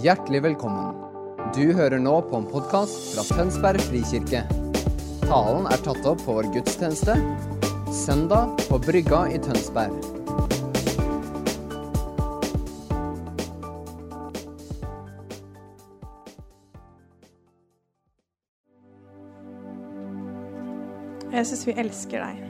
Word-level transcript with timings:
Hjertelig 0.00 0.38
velkommen. 0.40 0.94
Du 1.52 1.74
hører 1.76 2.00
nå 2.00 2.14
på 2.24 2.38
en 2.38 2.46
podkast 2.48 3.10
fra 3.12 3.22
Tønsberg 3.28 3.82
frikirke. 3.90 4.40
Talen 5.26 5.66
er 5.68 5.82
tatt 5.84 6.06
opp 6.08 6.22
på 6.24 6.36
vår 6.38 6.46
gudstjeneste 6.54 7.12
søndag 7.92 8.54
på 8.70 8.78
Brygga 8.80 9.26
i 9.28 9.36
Tønsberg. 9.44 9.92
Jesus, 21.36 21.66
vi 21.68 21.76
elsker 21.84 22.24
deg. 22.24 22.40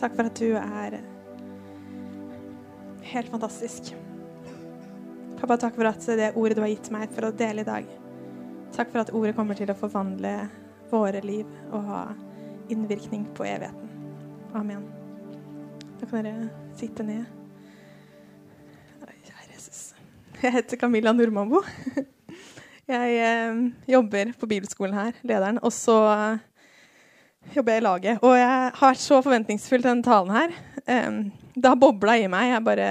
Takk 0.00 0.16
for 0.16 0.24
at 0.24 0.40
du 0.40 0.56
er 0.56 0.98
helt 3.12 3.28
fantastisk. 3.36 3.92
Pappa, 5.44 5.58
takk 5.60 5.74
for 5.76 5.84
at 5.84 6.04
det 6.16 6.30
ordet 6.40 6.56
du 6.56 6.62
har 6.62 6.70
gitt 6.70 6.86
meg 6.88 7.10
for 7.12 7.26
å 7.26 7.34
dele 7.36 7.60
i 7.60 7.66
dag. 7.68 7.88
Takk 8.72 8.94
for 8.94 9.02
at 9.02 9.10
ordet 9.12 9.34
kommer 9.36 9.58
til 9.58 9.68
å 9.68 9.74
forvandle 9.76 10.30
våre 10.88 11.20
liv 11.20 11.44
og 11.66 11.82
ha 11.84 11.98
innvirkning 12.72 13.26
på 13.36 13.44
evigheten. 13.44 13.90
Amen. 14.56 14.86
Da 16.00 16.08
kan 16.08 16.24
dere 16.24 16.46
sitte 16.80 17.04
ned. 17.04 17.26
Kjære 19.04 19.50
Jesus. 19.50 19.82
Jeg 20.38 20.54
heter 20.56 20.80
Camilla 20.80 21.12
Nordmambo. 21.12 21.60
Jeg 22.94 23.20
eh, 23.28 23.60
jobber 23.98 24.32
på 24.40 24.48
bibelskolen 24.48 24.96
her, 24.96 25.20
lederen. 25.28 25.60
Og 25.60 25.76
så 25.76 25.98
jobber 27.52 27.76
jeg 27.76 27.84
i 27.84 27.86
laget. 27.90 28.24
Og 28.24 28.32
jeg 28.40 28.48
har 28.48 28.80
vært 28.80 29.04
så 29.04 29.20
forventningsfull 29.20 29.84
til 29.84 29.92
denne 29.92 30.08
talen 30.08 30.32
her. 30.40 30.58
Um, 30.88 31.22
det 31.52 31.68
har 31.68 31.80
bobla 31.84 32.16
i 32.16 32.32
meg. 32.32 32.54
Jeg 32.54 32.68
bare 32.72 32.90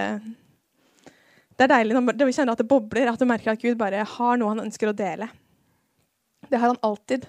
Det 1.64 1.70
er 1.70 1.78
deilig 1.78 1.96
når 1.96 2.28
vi 2.28 2.34
kjenner 2.36 2.58
at 2.58 2.60
det 2.60 2.68
bobler, 2.68 3.08
at 3.08 3.22
du 3.22 3.24
merker 3.24 3.54
at 3.54 3.62
Gud 3.62 3.78
bare 3.80 4.02
har 4.04 4.40
noe 4.40 4.52
han 4.52 4.66
ønsker 4.66 4.90
å 4.90 4.96
dele. 5.00 5.30
Det 6.50 6.60
har 6.60 6.74
han 6.74 6.80
alltid. 6.84 7.24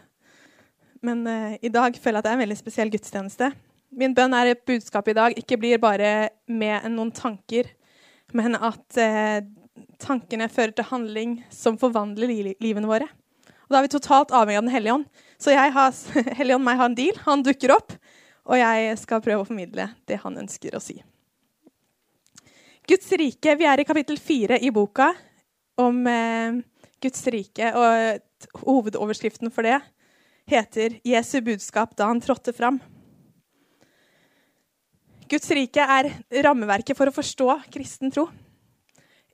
Men 1.06 1.20
uh, 1.22 1.52
i 1.62 1.70
dag 1.70 1.94
føler 1.94 2.18
jeg 2.18 2.24
at 2.24 2.26
det 2.26 2.32
er 2.32 2.38
en 2.40 2.42
veldig 2.42 2.56
spesiell 2.58 2.90
gudstjeneste. 2.90 3.52
Min 3.94 4.16
bønn 4.16 4.34
er 4.34 4.50
at 4.56 4.64
budskapet 4.66 5.14
i 5.14 5.16
dag 5.20 5.38
ikke 5.38 5.60
blir 5.62 5.78
bare 5.78 6.32
med 6.50 6.90
noen 6.96 7.14
tanker, 7.14 7.70
men 8.34 8.58
at 8.58 8.98
uh, 8.98 9.38
tankene 10.02 10.50
fører 10.50 10.74
til 10.74 10.90
handling 10.90 11.38
som 11.54 11.78
forvandler 11.78 12.34
li 12.34 12.58
livene 12.58 12.90
våre. 12.90 13.06
Og 13.46 13.70
Da 13.70 13.78
er 13.78 13.86
vi 13.86 13.94
totalt 13.94 14.34
avhengig 14.34 14.64
av 14.64 14.66
Den 14.66 14.74
hellige 14.74 14.98
ånd. 14.98 15.08
Så 15.38 15.54
jeg 15.54 15.78
har, 15.78 15.94
Hellige 16.40 16.58
ånd 16.58 16.66
meg 16.66 16.82
har 16.82 16.90
en 16.90 16.98
deal. 16.98 17.22
Han 17.30 17.46
dukker 17.46 17.78
opp, 17.78 17.94
og 18.50 18.58
jeg 18.58 18.98
skal 18.98 19.22
prøve 19.22 19.46
å 19.46 19.50
formidle 19.54 19.92
det 20.10 20.24
han 20.26 20.42
ønsker 20.42 20.74
å 20.74 20.82
si. 20.82 21.04
Guds 22.88 23.12
rike. 23.16 23.54
Vi 23.56 23.64
er 23.64 23.80
i 23.80 23.86
kapittel 23.88 24.18
fire 24.20 24.58
i 24.60 24.70
boka 24.74 25.08
om 25.80 26.02
eh, 26.06 26.58
Guds 27.00 27.26
rike. 27.32 27.70
Og 27.72 28.64
hovedoverskriften 28.64 29.52
for 29.52 29.64
det 29.64 29.78
heter 30.50 30.98
'Jesu 31.04 31.40
budskap 31.40 31.96
da 31.96 32.10
han 32.10 32.20
trådte 32.20 32.52
fram'. 32.52 32.80
Guds 35.28 35.50
rike 35.50 35.80
er 35.80 36.10
rammeverket 36.44 36.96
for 36.96 37.08
å 37.08 37.16
forstå 37.16 37.48
kristen 37.72 38.12
tro. 38.12 38.28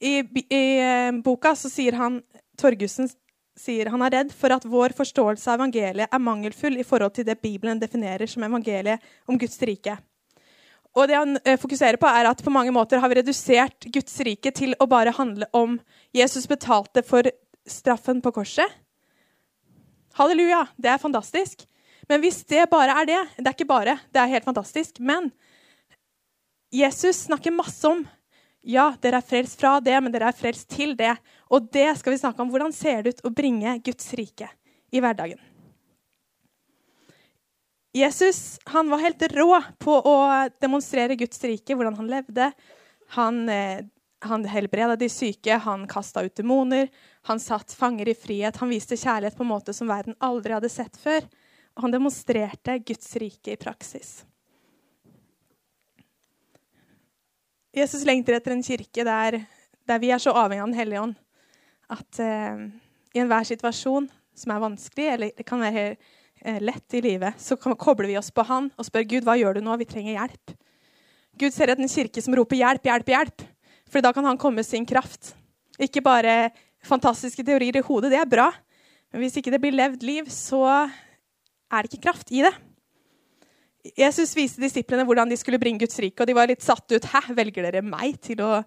I, 0.01 0.23
i 0.23 0.63
eh, 0.79 1.11
boka 1.19 1.57
sier 1.59 1.99
han 1.99 2.23
Torgussen 2.57 3.11
sier 3.59 3.91
han 3.93 4.03
er 4.07 4.15
redd 4.15 4.31
for 4.33 4.55
at 4.55 4.65
vår 4.65 4.95
forståelse 4.97 5.51
av 5.51 5.59
evangeliet 5.59 6.09
er 6.09 6.23
mangelfull 6.23 6.79
i 6.79 6.87
forhold 6.87 7.17
til 7.17 7.27
det 7.27 7.41
Bibelen 7.43 7.81
definerer 7.81 8.31
som 8.31 8.47
evangeliet 8.47 9.03
om 9.29 9.37
Guds 9.37 9.59
rike. 9.67 9.99
Og 10.99 11.07
det 11.07 11.19
han 11.19 11.39
eh, 11.45 11.59
fokuserer 11.61 12.01
på 12.01 12.09
er 12.11 12.27
at 12.31 12.43
på 12.43 12.53
mange 12.53 12.73
måter 12.75 12.99
har 12.99 13.11
vi 13.11 13.21
redusert 13.21 13.87
Guds 13.95 14.17
rike 14.27 14.51
til 14.55 14.75
å 14.81 14.89
bare 14.91 15.15
handle 15.15 15.47
om 15.57 15.79
Jesus 16.17 16.49
betalte 16.51 17.05
for 17.07 17.29
straffen 17.69 18.23
på 18.25 18.33
korset. 18.35 18.67
Halleluja, 20.19 20.65
det 20.77 20.91
er 20.91 21.03
fantastisk. 21.03 21.63
Men 22.11 22.25
hvis 22.25 22.43
det 22.51 22.65
bare 22.73 22.97
er 22.99 23.07
det 23.07 23.19
Det 23.37 23.47
er 23.47 23.55
ikke 23.55 23.71
bare, 23.71 24.01
det 24.11 24.19
er 24.19 24.33
helt 24.33 24.49
fantastisk. 24.49 24.99
Men 24.99 25.31
Jesus 26.75 27.27
snakker 27.29 27.55
masse 27.55 27.87
om 27.87 28.03
ja, 28.61 28.91
dere 29.01 29.21
er 29.21 29.25
frelst 29.25 29.61
fra 29.61 29.79
det, 29.81 29.95
men 30.03 30.13
dere 30.13 30.29
er 30.29 30.37
frelst 30.37 30.69
til 30.69 30.93
det. 30.99 31.15
Og 31.49 31.71
det 31.73 31.89
skal 31.99 32.13
vi 32.13 32.21
snakke 32.21 32.43
om. 32.43 32.51
Hvordan 32.53 32.75
ser 32.77 33.03
det 33.03 33.15
ut 33.15 33.25
å 33.25 33.33
bringe 33.33 33.79
Guds 33.87 34.11
rike 34.19 34.51
i 34.93 35.01
hverdagen? 35.01 35.41
Jesus 37.93 38.59
han 38.65 38.91
var 38.91 38.99
helt 39.03 39.23
rå 39.33 39.63
på 39.79 39.97
å 40.07 40.17
demonstrere 40.63 41.17
Guds 41.19 41.43
rike, 41.45 41.75
hvordan 41.75 41.97
han 41.99 42.11
levde. 42.11 42.51
Han, 43.17 43.49
eh, 43.49 43.83
han 44.23 44.45
helbreda 44.47 44.97
de 44.97 45.09
syke, 45.11 45.57
han 45.59 45.89
kasta 45.91 46.23
ut 46.23 46.37
demoner, 46.37 46.89
han 47.27 47.41
satt 47.41 47.73
fanger 47.75 48.09
i 48.09 48.15
frihet. 48.15 48.57
Han 48.63 48.71
viste 48.71 48.99
kjærlighet 48.99 49.37
på 49.37 49.43
en 49.43 49.51
måte 49.51 49.75
som 49.75 49.91
verden 49.91 50.15
aldri 50.21 50.55
hadde 50.55 50.71
sett 50.71 50.97
før. 50.97 51.27
Og 51.75 51.87
han 51.87 51.95
demonstrerte 51.95 52.79
Guds 52.79 53.11
rike 53.19 53.55
i 53.55 53.59
praksis. 53.59 54.21
Jesus 57.75 58.05
lengter 58.07 58.39
etter 58.39 58.55
en 58.55 58.65
kirke 58.67 59.05
der, 59.07 59.41
der, 59.87 59.99
vi 60.03 60.11
er 60.11 60.23
så 60.23 60.35
avhengig 60.35 60.63
av 60.63 60.71
Den 60.71 60.79
hellige 60.79 61.03
ånd 61.03 61.19
at 61.91 62.19
eh, 62.23 62.65
i 63.15 63.21
enhver 63.23 63.47
situasjon 63.47 64.09
som 64.35 64.53
er 64.55 64.63
vanskelig, 64.63 65.07
eller 65.11 65.31
det 65.37 65.47
kan 65.47 65.63
være 65.63 65.85
eh, 65.91 66.11
lett 66.41 66.95
i 66.97 67.03
livet, 67.05 67.37
så 67.41 67.57
kobler 67.57 68.09
vi 68.09 68.19
oss 68.19 68.31
på 68.33 68.45
Han 68.49 68.71
og 68.79 68.87
spør 68.87 69.05
Gud 69.09 69.27
hva 69.27 69.37
gjør 69.37 69.59
du 69.59 69.65
nå? 69.65 69.77
Vi 69.81 69.89
trenger 69.89 70.17
hjelp. 70.17 70.55
Gud 71.41 71.55
ser 71.55 71.73
etter 71.73 71.85
en 71.85 71.93
kirke 71.93 72.23
som 72.25 72.35
roper 72.37 72.59
'hjelp, 72.59 72.85
hjelp, 72.85 73.13
hjelp', 73.13 73.45
for 73.91 74.05
da 74.05 74.13
kan 74.13 74.25
han 74.25 74.39
komme 74.39 74.61
med 74.61 74.67
sin 74.67 74.87
kraft. 74.87 75.35
Ikke 75.81 76.03
bare 76.05 76.51
fantastiske 76.85 77.45
teorier 77.45 77.77
i 77.77 77.85
hodet, 77.85 78.11
det 78.13 78.21
er 78.21 78.29
bra, 78.29 78.51
men 79.13 79.23
hvis 79.25 79.37
ikke 79.41 79.53
det 79.53 79.61
blir 79.61 79.77
levd 79.77 80.03
liv, 80.03 80.29
så 80.29 80.65
er 81.71 81.83
det 81.83 81.93
ikke 81.93 82.11
kraft 82.11 82.33
i 82.33 82.45
det. 82.45 82.53
Jesus 83.97 84.35
viste 84.37 84.61
disiplene 84.61 85.07
hvordan 85.09 85.31
de 85.31 85.39
skulle 85.41 85.61
bringe 85.61 85.81
Guds 85.81 85.99
rike, 85.99 86.21
og 86.21 86.29
de 86.29 86.37
var 86.37 86.51
litt 86.51 86.63
satt 86.63 86.85
ut. 86.93 87.05
Hæ, 87.05 87.33
velger 87.33 87.65
dere 87.65 87.83
meg 87.83 88.21
til 88.21 88.43
å 88.45 88.61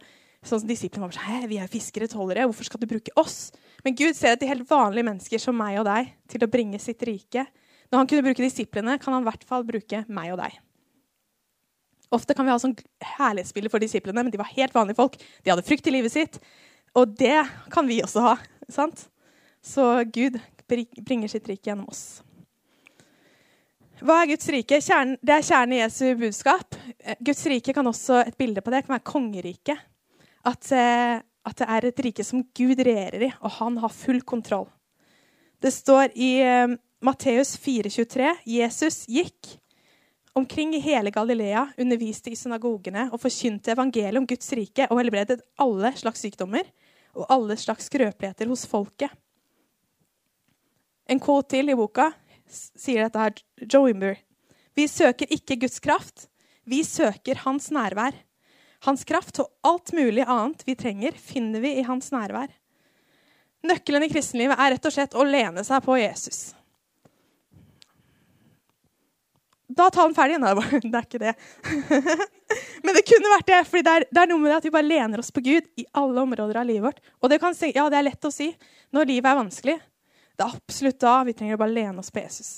Sånn 0.44 0.60
som 0.60 0.68
Disiplene 0.68 1.08
var 1.08 1.16
sånn, 1.16 1.24
Hæ, 1.24 1.38
vi 1.48 1.58
er 1.62 1.70
fiskere, 1.72 2.08
tollere, 2.12 2.44
hvorfor 2.50 2.68
skal 2.68 2.82
du 2.82 2.90
bruke 2.90 3.14
oss? 3.16 3.54
Men 3.86 3.96
Gud 3.96 4.18
ser 4.18 4.34
etter 4.36 4.50
helt 4.50 4.68
vanlige 4.68 5.08
mennesker 5.08 5.40
som 5.40 5.56
meg 5.56 5.78
og 5.80 5.88
deg 5.88 6.10
til 6.28 6.44
å 6.44 6.50
bringe 6.52 6.80
sitt 6.84 7.00
rike. 7.08 7.46
Når 7.94 8.02
han 8.02 8.08
kunne 8.10 8.26
bruke 8.26 8.42
disiplene, 8.42 8.98
kan 8.98 9.14
han 9.14 9.22
i 9.22 9.28
hvert 9.30 9.44
fall 9.46 9.64
bruke 9.68 10.00
meg 10.10 10.32
og 10.34 10.40
deg. 10.42 10.56
Ofte 12.14 12.34
kan 12.34 12.48
vi 12.48 12.54
ha 12.54 12.58
sånn 12.62 12.74
herlighetsbilde 13.20 13.70
for 13.70 13.84
disiplene, 13.84 14.24
men 14.26 14.34
de 14.34 14.40
var 14.42 14.50
helt 14.50 14.74
vanlige 14.74 14.98
folk. 14.98 15.18
De 15.46 15.52
hadde 15.54 15.66
frykt 15.68 15.90
i 15.90 15.94
livet 15.94 16.14
sitt, 16.14 16.40
og 16.98 17.14
det 17.20 17.38
kan 17.74 17.86
vi 17.86 18.00
også 18.02 18.24
ha. 18.26 18.36
sant? 18.74 19.06
Så 19.62 19.86
Gud 20.10 20.40
bringer 20.66 21.30
sitt 21.30 21.46
rike 21.52 21.70
gjennom 21.70 21.86
oss. 21.94 22.24
Hva 24.02 24.24
er 24.24 24.32
Guds 24.34 24.50
rike? 24.52 24.80
Kjern, 24.82 25.14
det 25.22 25.36
er 25.36 25.46
kjernen 25.46 25.76
i 25.78 25.84
Jesu 25.84 26.06
budskap. 26.20 26.80
Guds 27.24 27.46
rike 27.48 27.76
kan 27.78 27.88
også 27.88 28.24
et 28.24 28.38
bilde 28.42 28.64
på 28.66 28.74
det, 28.74 28.82
kan 28.88 28.98
være 28.98 29.06
kongeriket. 29.06 29.84
At, 30.44 30.66
eh, 30.74 31.22
at, 31.22 31.60
det 31.62 31.68
er 31.78 31.88
et 31.88 32.02
rike 32.08 32.26
som 32.26 32.42
Gud 32.58 32.82
regjerer 32.82 33.30
i, 33.30 33.32
og 33.38 33.54
han 33.62 33.78
har 33.86 33.94
full 33.94 34.20
kontroll. 34.26 34.66
Det 35.62 35.72
står 35.72 36.18
i 36.20 36.34
uh, 36.42 36.74
Matteus 37.04 37.58
4,23.: 37.60 38.36
Jesus 38.44 39.08
gikk 39.08 39.60
omkring 40.34 40.76
i 40.76 40.80
hele 40.80 41.12
Galilea, 41.12 41.66
underviste 41.78 42.32
i 42.32 42.38
synagogene 42.40 43.10
og 43.12 43.20
forkynte 43.20 43.74
evangeliet 43.74 44.22
om 44.22 44.28
Guds 44.30 44.48
rike 44.56 44.88
og 44.88 45.02
helbredet 45.02 45.42
alle 45.60 45.92
slags 46.00 46.24
sykdommer 46.24 46.70
og 47.18 47.28
alle 47.36 47.60
slags 47.60 47.90
skrøpeligheter 47.92 48.48
hos 48.48 48.64
folket. 48.72 49.12
En 51.12 51.20
quote 51.20 51.52
til 51.58 51.74
i 51.74 51.76
boka 51.76 52.08
sier 52.48 53.04
dette 53.04 53.20
her, 53.20 53.36
Joimber. 53.68 54.16
Vi 54.72 54.88
søker 54.88 55.28
ikke 55.28 55.60
Guds 55.66 55.84
kraft, 55.84 56.30
vi 56.64 56.86
søker 56.88 57.44
hans 57.44 57.68
nærvær. 57.76 58.16
Hans 58.88 59.04
kraft 59.04 59.44
og 59.44 59.52
alt 59.68 59.92
mulig 59.92 60.24
annet 60.24 60.64
vi 60.64 60.80
trenger, 60.80 61.20
finner 61.20 61.60
vi 61.68 61.76
i 61.82 61.88
hans 61.88 62.14
nærvær. 62.16 62.48
Nøkkelen 63.68 64.08
i 64.08 64.14
kristenlivet 64.16 64.56
er 64.56 64.78
rett 64.78 64.88
og 64.88 65.02
slett 65.02 65.20
å 65.20 65.28
lene 65.28 65.68
seg 65.68 65.84
på 65.84 66.00
Jesus. 66.00 66.54
Da 69.68 69.90
tar 69.90 70.02
han 70.08 70.16
ferdig. 70.16 70.40
Nei, 70.42 70.54
det 70.56 70.98
er 71.00 71.06
ikke 71.06 71.22
det. 71.22 71.34
Men 72.84 72.98
det 72.98 73.06
kunne 73.08 73.32
vært 73.32 73.48
det. 73.50 73.62
for 73.70 73.86
det, 73.86 73.96
det, 74.10 74.20
er 74.22 74.30
noe 74.30 74.42
med 74.42 74.52
det 74.52 74.60
at 74.60 74.68
vi 74.68 74.74
bare 74.74 74.88
lener 74.88 75.24
oss 75.24 75.32
på 75.34 75.44
Gud 75.46 75.70
i 75.80 75.86
alle 76.00 76.26
områder 76.26 76.60
av 76.60 76.68
livet 76.68 76.90
vårt. 76.90 77.02
Og 77.22 77.32
det, 77.32 77.40
kan, 77.42 77.56
ja, 77.72 77.88
det 77.90 78.00
er 78.00 78.08
lett 78.10 78.28
å 78.28 78.34
si 78.34 78.52
når 78.94 79.10
livet 79.10 79.32
er 79.32 79.40
vanskelig. 79.40 79.78
Det 80.34 80.46
er 80.46 80.58
absolutt 80.58 81.00
da 81.02 81.16
vi 81.28 81.36
trenger 81.38 81.58
å 81.58 81.64
bare 81.64 81.76
lene 81.76 82.04
oss 82.04 82.12
på 82.14 82.22
Jesus. 82.24 82.52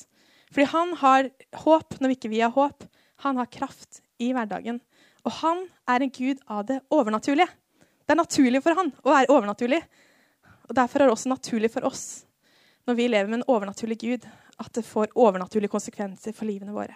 Fordi 0.51 0.67
han 0.71 0.93
har 1.01 1.29
håp 1.65 1.97
når 1.99 2.11
vi 2.11 2.17
ikke 2.17 2.33
har 2.41 2.55
håp. 2.55 2.87
Han 3.27 3.39
har 3.41 3.51
kraft 3.51 4.01
i 4.21 4.31
hverdagen. 4.35 4.79
Og 5.25 5.39
han 5.41 5.65
er 5.89 6.03
en 6.03 6.13
gud 6.13 6.41
av 6.51 6.65
det 6.69 6.81
overnaturlige. 6.93 7.49
Det 8.05 8.13
er 8.13 8.21
naturlig 8.21 8.61
for 8.63 8.77
han 8.77 8.91
å 9.01 9.13
være 9.13 9.33
overnaturlig. 9.33 9.81
Og 10.69 10.75
Derfor 10.77 11.01
er 11.01 11.09
det 11.09 11.15
også 11.15 11.31
naturlig 11.31 11.71
for 11.73 11.87
oss 11.89 12.05
når 12.85 12.97
vi 12.99 13.07
lever 13.09 13.29
med 13.31 13.39
en 13.39 13.47
overnaturlig 13.49 13.95
gud, 13.97 14.25
at 14.61 14.71
det 14.73 14.85
får 14.87 15.13
overnaturlige 15.15 15.73
konsekvenser 15.73 16.35
for 16.35 16.47
livene 16.47 16.75
våre. 16.75 16.95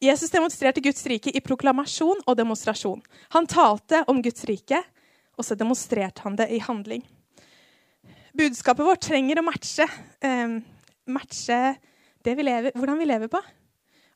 Jesus 0.00 0.30
demonstrerte 0.30 0.80
Guds 0.80 1.02
rike 1.10 1.32
i 1.34 1.42
proklamasjon 1.42 2.20
og 2.22 2.36
demonstrasjon. 2.38 3.00
Han 3.34 3.48
talte 3.50 4.04
om 4.06 4.20
Guds 4.22 4.44
rike, 4.46 4.78
og 5.38 5.46
så 5.46 5.56
demonstrerte 5.58 6.22
han 6.22 6.36
det 6.38 6.46
i 6.54 6.60
handling. 6.62 7.02
Budskapet 8.38 8.86
vårt 8.86 9.02
trenger 9.08 9.40
å 9.40 9.46
matche, 9.46 9.88
eh, 10.22 10.60
matche 11.06 11.60
vi 12.28 12.42
lever, 12.44 12.74
hvordan 12.76 12.98
vi 12.98 13.08
lever 13.08 13.30
på. 13.32 13.40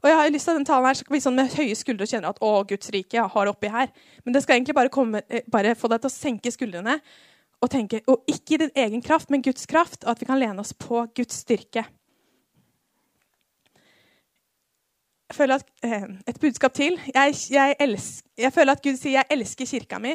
Og 0.03 0.11
jeg 0.11 0.19
har 0.19 0.31
lyst 0.35 0.45
til 0.45 0.53
at 0.53 0.59
den 0.59 0.67
talen 0.67 0.87
her 0.87 0.99
skal 0.99 1.15
bli 1.15 1.21
sånn 1.23 1.37
med 1.39 1.55
høye 1.55 1.75
skuldre 1.79 2.07
og 2.07 2.11
kjenne 2.11 2.31
at 2.33 2.41
å, 2.43 2.51
Guds 2.67 2.91
rike 2.91 3.17
jeg 3.17 3.33
har 3.35 3.51
oppi 3.51 3.71
her. 3.71 3.89
Men 4.25 4.35
det 4.35 4.43
skal 4.43 4.59
egentlig 4.59 4.75
bare, 4.75 4.91
komme, 4.93 5.23
eh, 5.31 5.47
bare 5.49 5.77
få 5.79 5.89
deg 5.89 6.03
til 6.03 6.11
å 6.11 6.15
senke 6.15 6.53
skuldrene 6.53 7.01
og 7.63 7.71
tenker, 7.71 8.03
og 8.11 8.25
ikke 8.31 8.57
i 8.57 8.61
din 8.65 8.73
egen 8.85 9.03
kraft, 9.05 9.31
men 9.31 9.43
Guds 9.45 9.67
kraft, 9.71 10.03
og 10.05 10.15
at 10.15 10.23
vi 10.23 10.27
kan 10.29 10.41
lene 10.41 10.63
oss 10.63 10.75
på 10.75 11.05
Guds 11.15 11.43
styrke. 11.45 11.85
Jeg 15.33 15.37
føler 15.37 15.63
at, 15.63 15.69
eh, 15.83 16.05
Et 16.29 16.41
budskap 16.41 16.75
til. 16.75 16.99
Jeg, 17.15 17.35
jeg, 17.51 17.77
elsker, 17.81 18.29
jeg 18.37 18.53
føler 18.53 18.73
at 18.73 18.83
Gud 18.83 18.97
sier 18.97 19.13
jeg 19.13 19.31
elsker 19.31 19.65
kirka 19.65 19.99
mi. 19.99 20.13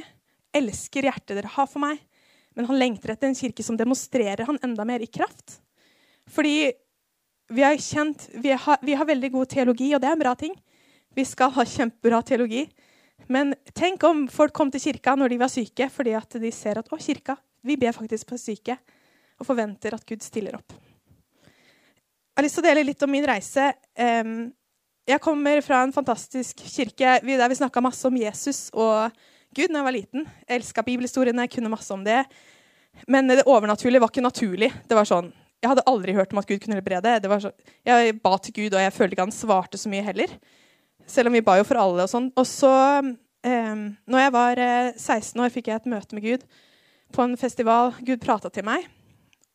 Elsker 0.53 1.01
hjertet 1.01 1.33
dere 1.39 1.47
har 1.47 1.65
for 1.65 1.79
meg. 1.79 1.97
Men 2.53 2.65
han 2.65 2.77
lengter 2.77 3.13
etter 3.13 3.27
en 3.27 3.37
kirke 3.37 3.63
som 3.63 3.77
demonstrerer 3.77 4.45
han 4.45 4.59
enda 4.61 4.85
mer 4.85 5.01
i 5.01 5.09
kraft. 5.09 5.59
Fordi 6.29 6.71
vi 7.49 7.63
kjent, 7.81 8.29
vi, 8.33 8.51
har, 8.51 8.77
vi 8.81 8.93
har, 8.93 9.05
veldig 9.05 9.31
god 9.31 9.47
teologi, 9.47 9.93
og 9.95 10.01
det 10.01 10.09
er 10.09 10.17
en 10.17 10.21
bra 10.21 10.35
ting. 10.35 10.53
Vi 11.15 11.25
skal 11.25 11.49
ha 11.55 11.65
kjempebra 11.65 12.21
teologi. 12.21 12.67
Men 13.27 13.53
tenk 13.75 14.03
om 14.07 14.25
folk 14.31 14.53
kom 14.55 14.71
til 14.71 14.83
kirka 14.89 15.15
når 15.19 15.33
de 15.33 15.39
var 15.41 15.51
syke, 15.51 15.89
fordi 15.91 16.13
at 16.17 16.37
de 16.41 16.51
ser 16.55 16.79
at 16.79 16.91
å, 16.91 16.99
kirka, 17.01 17.35
vi 17.67 17.77
ber 17.79 17.95
faktisk 17.95 18.29
på 18.29 18.39
syke, 18.39 18.77
og 19.37 19.47
forventer 19.47 19.95
at 19.97 20.05
Gud 20.07 20.23
stiller 20.25 20.57
opp. 20.57 20.75
Jeg 21.43 22.39
har 22.39 22.45
lyst 22.45 22.59
til 22.59 22.63
å 22.63 22.67
dele 22.69 22.85
litt 22.85 23.03
om 23.03 23.11
min 23.11 23.25
reise. 23.25 23.71
Jeg 23.97 25.23
kommer 25.23 25.59
fra 25.65 25.81
en 25.83 25.93
fantastisk 25.95 26.61
kirke 26.69 27.17
der 27.25 27.49
vi 27.49 27.57
snakka 27.57 27.81
masse 27.81 28.05
om 28.07 28.17
Jesus 28.17 28.67
og 28.77 29.09
Gud 29.55 29.71
da 29.71 29.79
jeg 29.79 29.87
var 29.87 29.95
liten. 29.95 30.27
Jeg 30.45 30.61
elska 30.61 30.83
bibelhistoriene, 30.85 31.47
kunne 31.49 31.71
masse 31.73 31.89
om 31.95 32.03
det. 32.05 32.21
Men 33.09 33.29
det 33.29 33.45
overnaturlige 33.49 34.03
var 34.03 34.13
ikke 34.13 34.25
naturlig. 34.25 34.71
Det 34.85 34.97
var 34.97 35.09
sånn 35.09 35.31
jeg 35.57 35.71
hadde 35.71 35.87
aldri 35.89 36.13
hørt 36.13 36.33
om 36.35 36.39
at 36.41 36.47
Gud 36.49 36.61
kunne 36.61 36.77
helbrede. 36.77 37.17
Sånn, 37.41 37.55
jeg 37.87 38.17
ba 38.21 38.35
til 38.37 38.53
Gud, 38.53 38.75
og 38.77 38.83
jeg 38.83 38.93
følte 38.93 39.17
ikke 39.17 39.25
han 39.25 39.33
svarte 39.33 39.79
så 39.81 39.89
mye 39.89 40.05
heller. 40.05 40.35
Selv 41.07 41.31
om 41.31 41.37
vi 41.37 41.43
ba 41.45 41.57
jo 41.59 41.65
for 41.67 41.79
alle. 41.79 42.05
Og 42.05 42.11
sånn. 42.11 42.29
Og 42.35 42.47
så, 42.47 42.71
eh, 43.47 43.75
når 44.07 44.23
jeg 44.23 44.33
var 44.35 44.63
eh, 44.63 44.93
16 44.95 45.43
år, 45.43 45.53
fikk 45.53 45.71
jeg 45.71 45.81
et 45.81 45.91
møte 45.91 46.17
med 46.17 46.25
Gud 46.25 46.47
på 47.15 47.23
en 47.23 47.37
festival. 47.39 47.93
Gud 48.03 48.23
prata 48.23 48.51
til 48.51 48.67
meg. 48.67 48.87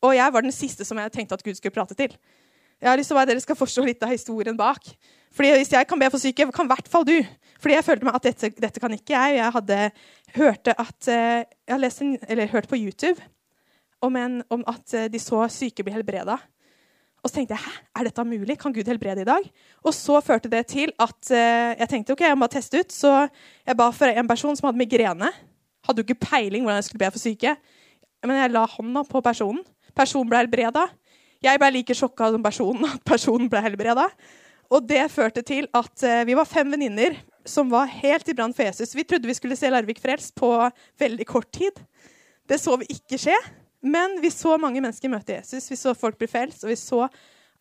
Og 0.02 0.16
jeg 0.16 0.34
var 0.34 0.43
den 0.43 0.54
siste 0.54 0.87
som 0.87 0.99
jeg 0.99 1.12
tenkte 1.14 1.37
at 1.37 1.44
Gud 1.44 1.58
skulle 1.58 1.75
prate 1.75 1.94
til. 1.99 2.16
Jeg 2.82 2.90
har 2.90 2.99
lyst 2.99 3.12
til 3.12 3.20
at 3.20 3.28
dere 3.31 3.43
skal 3.43 3.58
forstå 3.58 3.84
litt 3.87 4.02
av 4.02 4.10
historien 4.10 4.56
bak. 4.58 4.88
Fordi 5.32 5.52
Hvis 5.54 5.72
jeg 5.72 5.87
kan 5.87 6.00
be 6.00 6.08
for 6.10 6.19
syke, 6.19 6.49
kan 6.52 6.66
i 6.66 6.72
hvert 6.72 6.88
fall 6.90 7.04
du. 7.06 7.19
Fordi 7.60 7.76
jeg 7.76 7.84
følte 7.84 8.05
meg 8.08 8.16
at 8.19 8.25
dette, 8.26 8.50
dette 8.58 8.81
kan 8.81 8.93
ikke 8.93 9.14
jeg. 9.14 9.37
Jeg 9.38 9.52
hadde 9.55 9.78
hørte 10.34 10.75
at, 10.81 11.08
eh, 11.08 11.44
jeg 11.69 11.81
lest 11.81 12.02
en, 12.02 12.16
eller 12.28 12.50
hørt 12.50 12.69
på 12.69 12.76
YouTube 12.76 13.22
om, 14.02 14.16
en, 14.16 14.43
om 14.50 14.64
at 14.66 14.94
eh, 14.94 15.08
de 15.12 15.20
så 15.22 15.46
syke 15.48 15.84
bli 15.87 15.94
helbreda. 15.94 16.40
Og 17.22 17.30
så 17.30 17.36
tenkte 17.36 17.54
jeg 17.54 17.62
hæ, 17.62 17.72
er 18.00 18.08
dette 18.08 18.24
mulig? 18.26 18.56
Kan 18.58 18.74
Gud 18.74 18.88
helbrede 18.90 19.22
i 19.22 19.28
dag? 19.28 19.44
Og 19.86 19.94
så 19.94 20.19
førte 20.20 20.50
det 20.50 20.64
til 20.72 20.90
at 20.98 21.19
uh, 21.30 21.70
jeg 21.78 21.88
tenkte 21.90 22.16
ok, 22.16 22.24
jeg 22.26 22.38
må 22.38 22.48
teste 22.50 22.82
ut. 22.82 22.90
Så 22.90 23.12
jeg 23.66 23.78
ba 23.78 23.86
for 23.94 24.10
en 24.10 24.28
person 24.28 24.58
som 24.58 24.66
hadde 24.69 24.82
migrene. 24.82 25.30
Hadde 25.86 26.02
jo 26.02 26.08
ikke 26.08 26.26
peiling 26.26 26.66
hvordan 26.66 26.80
jeg 26.80 26.88
skulle 26.88 27.04
be 27.04 27.12
for 27.14 27.22
syke. 27.22 27.54
Men 28.26 28.40
jeg 28.40 28.54
la 28.54 28.64
hånda 28.74 29.04
på 29.06 29.22
personen. 29.22 29.62
Personen 29.94 30.30
ble 30.30 30.42
helbreda. 30.42 30.88
Jeg 31.42 31.62
ble 31.62 31.70
like 31.76 31.94
sjokka 31.94 32.32
som 32.34 32.42
personen 32.42 32.90
at 32.90 33.06
personen 33.06 33.50
ble 33.50 33.62
helbreda. 33.62 34.08
Og 34.72 34.82
det 34.88 35.04
førte 35.14 35.46
til 35.46 35.70
at 35.78 35.94
uh, 36.02 36.22
vi 36.26 36.34
var 36.38 36.50
fem 36.50 36.74
venninner 36.74 37.20
som 37.46 37.70
var 37.70 37.86
helt 38.02 38.26
i 38.30 38.34
brann 38.34 38.54
for 38.54 38.66
Jesus. 38.66 38.96
Vi 38.98 39.06
trodde 39.06 39.30
vi 39.30 39.38
skulle 39.38 39.58
se 39.58 39.70
Larvik 39.70 40.02
frelst 40.02 40.34
på 40.38 40.50
veldig 40.98 41.26
kort 41.30 41.50
tid. 41.54 41.78
Det 42.50 42.58
så 42.58 42.74
vi 42.82 42.90
ikke 42.90 43.19
skje. 43.19 43.38
Men 43.82 44.20
vi 44.23 44.31
så 44.31 44.55
mange 44.62 44.81
mennesker 44.82 45.11
møte 45.11 45.34
Jesus, 45.40 45.67
vi 45.70 45.79
så 45.79 45.94
folk 45.99 46.19
bli 46.20 46.29
frelst, 46.31 46.62
og 46.62 46.70
vi 46.70 46.79
så 46.79 47.06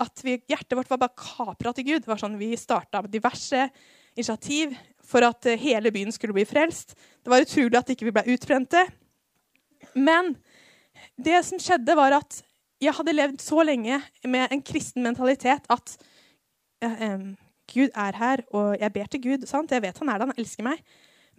at 0.02 0.22
vi, 0.26 0.38
hjertet 0.50 0.78
vårt 0.78 0.90
var 0.90 1.02
bare 1.02 1.18
kapra 1.18 1.74
til 1.78 1.88
Gud. 1.88 2.04
Det 2.04 2.10
var 2.10 2.22
sånn, 2.22 2.40
Vi 2.40 2.54
starta 2.58 3.04
diverse 3.06 3.68
initiativ 4.16 4.74
for 5.06 5.26
at 5.26 5.46
eh, 5.50 5.60
hele 5.60 5.92
byen 5.94 6.14
skulle 6.14 6.36
bli 6.36 6.46
frelst. 6.48 6.96
Det 7.22 7.32
var 7.32 7.44
utrolig 7.44 7.78
at 7.78 7.92
ikke 7.94 8.08
vi 8.08 8.16
ble 8.16 8.24
utbrente. 8.34 8.82
Men 9.94 10.36
det 11.18 11.44
som 11.46 11.62
skjedde, 11.62 11.96
var 11.98 12.18
at 12.18 12.42
jeg 12.82 12.96
hadde 12.98 13.14
levd 13.14 13.44
så 13.44 13.62
lenge 13.66 14.00
med 14.26 14.54
en 14.54 14.64
kristen 14.66 15.06
mentalitet 15.06 15.68
at 15.70 15.96
eh, 16.86 17.30
Gud 17.72 17.94
er 17.94 18.18
her, 18.18 18.44
og 18.52 18.74
jeg 18.80 18.94
ber 18.94 19.12
til 19.12 19.24
Gud. 19.24 19.46
Sant? 19.50 19.72
Jeg 19.72 19.84
vet 19.86 20.02
han 20.02 20.10
er 20.10 20.22
der, 20.22 20.32
han 20.32 20.42
elsker 20.42 20.66
meg. 20.66 20.82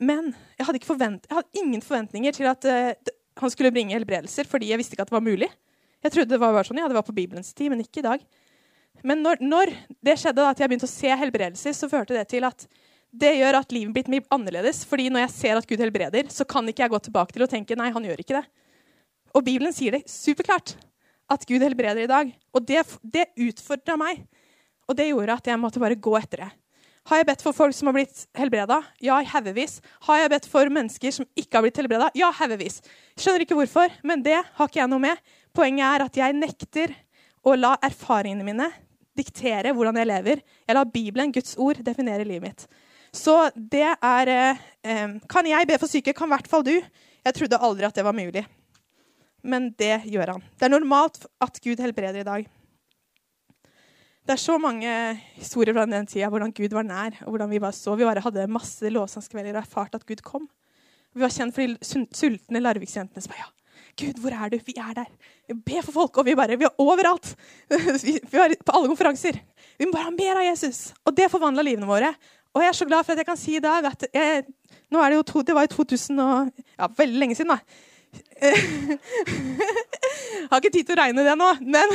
Men 0.02 0.32
jeg 0.58 0.66
hadde, 0.66 0.80
jeg 0.86 1.36
hadde 1.36 1.60
ingen 1.64 1.82
forventninger 1.82 2.38
til 2.38 2.48
at 2.50 2.68
eh, 2.70 3.12
han 3.40 3.52
skulle 3.52 3.72
bringe 3.74 3.94
helbredelser 3.96 4.48
fordi 4.48 4.70
jeg 4.72 4.80
visste 4.80 4.96
ikke 4.96 5.06
at 5.06 5.12
det 5.12 5.16
var 5.16 5.24
mulig. 5.24 5.48
Jeg 6.02 6.14
trodde 6.14 6.34
det 6.34 6.40
var 6.42 6.54
bare 6.54 6.66
sånn, 6.66 6.80
ja, 6.82 6.88
det 6.90 6.98
var 6.98 7.06
på 7.06 7.14
Bibelens 7.14 7.52
tid, 7.54 7.70
men 7.72 7.82
ikke 7.84 8.02
i 8.02 8.06
dag. 8.06 8.24
Men 9.06 9.22
når, 9.24 9.42
når 9.42 9.72
det 10.04 10.16
skjedde, 10.20 10.40
da, 10.42 10.50
at 10.50 10.60
jeg 10.60 10.70
begynte 10.70 10.88
å 10.88 10.92
se 10.92 11.14
helbredelser, 11.22 11.76
så 11.76 11.88
førte 11.90 12.16
det 12.16 12.26
til 12.30 12.46
at 12.46 12.66
det 13.12 13.34
gjør 13.36 13.58
at 13.60 13.74
livet 13.74 13.92
mitt 13.94 14.08
blir 14.08 14.24
annerledes. 14.32 14.84
fordi 14.88 15.10
når 15.12 15.26
jeg 15.26 15.34
ser 15.36 15.58
at 15.58 15.68
Gud 15.68 15.80
helbreder, 15.82 16.30
så 16.32 16.46
kan 16.48 16.68
ikke 16.68 16.84
jeg 16.84 16.92
gå 16.94 17.00
tilbake 17.06 17.36
til 17.36 17.44
å 17.44 17.50
tenke 17.50 17.76
nei, 17.76 17.90
han 17.92 18.04
gjør 18.04 18.22
ikke 18.24 18.38
det. 18.40 18.46
Og 19.36 19.44
Bibelen 19.44 19.72
sier 19.72 19.96
det 19.96 20.06
superklart, 20.10 20.76
at 21.32 21.44
Gud 21.48 21.62
helbreder 21.64 22.04
i 22.04 22.10
dag. 22.10 22.32
Og 22.52 22.64
det, 22.68 22.82
det 23.02 23.30
utfordra 23.40 23.96
meg. 24.00 24.24
Og 24.88 24.96
det 24.96 25.10
gjorde 25.10 25.36
at 25.38 25.48
jeg 25.48 25.60
måtte 25.60 25.80
bare 25.80 25.96
gå 25.96 26.16
etter 26.18 26.44
det. 26.44 26.50
Har 27.10 27.18
jeg 27.18 27.26
bedt 27.32 27.42
for 27.42 27.56
folk 27.56 27.74
som 27.74 27.88
har 27.90 27.96
blitt 27.96 28.20
helbreda? 28.38 28.78
Ja, 29.02 29.16
haugevis. 29.26 29.80
Har 30.06 30.20
jeg 30.20 30.30
bedt 30.30 30.46
for 30.50 30.70
mennesker 30.70 31.14
som 31.16 31.26
ikke 31.34 31.58
har 31.58 31.64
blitt 31.66 31.80
helbreda? 31.80 32.12
Ja, 32.14 32.30
haugevis. 32.38 32.78
Skjønner 33.18 33.42
ikke 33.42 33.58
hvorfor, 33.58 33.90
men 34.06 34.22
det 34.22 34.38
har 34.38 34.70
ikke 34.70 34.80
jeg 34.80 34.92
noe 34.92 35.02
med. 35.02 35.18
Poenget 35.56 35.88
er 35.88 36.06
at 36.06 36.20
jeg 36.20 36.38
nekter 36.38 36.94
å 37.42 37.56
la 37.58 37.74
erfaringene 37.82 38.46
mine 38.46 38.70
diktere 39.18 39.74
hvordan 39.74 39.98
jeg 39.98 40.10
lever. 40.12 40.46
Jeg 40.68 40.78
lar 40.78 40.94
Bibelen, 40.94 41.34
Guds 41.34 41.56
ord, 41.58 41.82
definere 41.84 42.26
livet 42.28 42.46
mitt. 42.46 42.66
Så 43.12 43.34
det 43.56 43.90
er 43.92 44.30
eh, 44.32 45.18
Kan 45.28 45.50
jeg 45.50 45.68
be 45.68 45.76
for 45.82 45.90
syke? 45.90 46.14
Kan 46.16 46.30
i 46.30 46.36
hvert 46.36 46.48
fall 46.48 46.64
du. 46.64 46.76
Jeg 47.22 47.36
trodde 47.36 47.60
aldri 47.60 47.86
at 47.88 47.98
det 47.98 48.06
var 48.06 48.16
mulig. 48.16 48.46
Men 49.42 49.72
det 49.78 50.04
gjør 50.06 50.36
han. 50.36 50.44
Det 50.56 50.68
er 50.68 50.72
normalt 50.72 51.26
at 51.42 51.58
Gud 51.60 51.82
helbreder 51.82 52.22
i 52.22 52.28
dag. 52.30 52.46
Det 54.22 54.36
er 54.36 54.38
så 54.38 54.54
mange 54.60 54.90
historier 55.34 55.74
fra 55.74 55.82
den 55.90 56.06
tida 56.06 56.28
hvordan 56.30 56.52
Gud 56.54 56.74
var 56.76 56.86
nær. 56.86 57.16
og 57.24 57.34
hvordan 57.34 57.50
Vi 57.50 57.60
var 57.60 57.72
så. 57.74 57.96
Vi 57.98 58.06
bare 58.06 58.22
hadde 58.22 58.46
masse 58.46 58.90
lovsangskvelder 58.90 59.56
og 59.56 59.64
erfarte 59.64 59.98
at 59.98 60.06
Gud 60.06 60.22
kom. 60.22 60.46
Vi 61.12 61.20
var 61.20 61.32
kjent 61.34 61.54
for 61.54 61.66
de 61.66 62.06
sultne 62.14 62.62
Larviksjentene 62.62 63.20
som 63.20 63.32
bare 63.32 63.42
ja, 63.42 63.50
Gud, 63.98 64.20
hvor 64.22 64.32
er 64.32 64.52
du? 64.52 64.60
Vi 64.64 64.74
er 64.78 64.94
der. 64.94 65.10
Vi 65.50 65.54
ber 65.66 65.82
for 65.84 65.92
folk, 65.92 66.16
og 66.16 66.24
vi, 66.24 66.36
bare, 66.38 66.56
vi 66.56 66.64
er 66.64 66.80
overalt. 66.80 67.34
Vi, 68.06 68.14
er 68.38 68.54
på 68.64 68.72
alle 68.72 68.88
konferanser. 68.88 69.36
Vi 69.76 69.84
må 69.84 69.92
bare 69.92 70.06
ha 70.06 70.14
mer 70.14 70.38
av 70.40 70.46
Jesus. 70.46 70.94
Og 71.04 71.16
det 71.16 71.28
forvandla 71.28 71.64
livene 71.66 71.90
våre. 71.90 72.14
Og 72.54 72.62
jeg 72.62 72.70
er 72.70 72.78
så 72.78 72.86
glad 72.88 73.04
for 73.04 73.12
at 73.12 73.20
jeg 73.20 73.28
kan 73.28 73.40
si 73.40 73.56
i 73.58 73.64
dag 73.64 73.84
at 73.90 74.06
jeg, 74.14 74.46
nå 74.92 75.02
er 75.02 75.12
det 75.12 75.18
jo 75.18 75.26
to, 75.28 75.42
det 75.44 75.56
var 75.56 75.68
i 75.68 75.72
2000 75.72 76.22
og, 76.24 76.64
ja, 76.78 76.88
veldig 77.02 77.20
lenge 77.20 77.36
siden. 77.36 77.52
da. 77.52 77.58
Jeg 80.42 80.48
har 80.50 80.60
ikke 80.60 80.72
tid 80.74 80.84
til 80.84 80.96
å 80.96 81.00
regne 81.00 81.22
det 81.24 81.32
nå, 81.38 81.46
men 81.64 81.92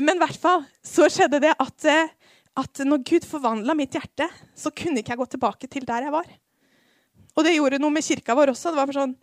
men 0.00 0.16
i 0.16 0.22
hvert 0.22 0.40
fall 0.40 0.64
så 0.84 1.08
skjedde 1.12 1.42
det 1.44 1.52
at, 1.60 1.86
eh, 1.90 2.12
at 2.56 2.84
når 2.86 3.02
Gud 3.04 3.26
forvandla 3.28 3.76
mitt 3.76 3.96
hjerte, 3.96 4.28
så 4.56 4.72
kunne 4.72 5.02
ikke 5.02 5.12
jeg 5.12 5.20
gå 5.20 5.26
tilbake 5.34 5.68
til 5.70 5.86
der 5.88 6.06
jeg 6.06 6.14
var. 6.14 6.28
Og 7.34 7.44
det 7.44 7.56
gjorde 7.56 7.80
noe 7.82 7.92
med 7.92 8.06
kirka 8.06 8.36
vår 8.38 8.54
også. 8.54 8.72
Det 8.72 8.80
var 8.80 8.94
sånn, 8.94 9.16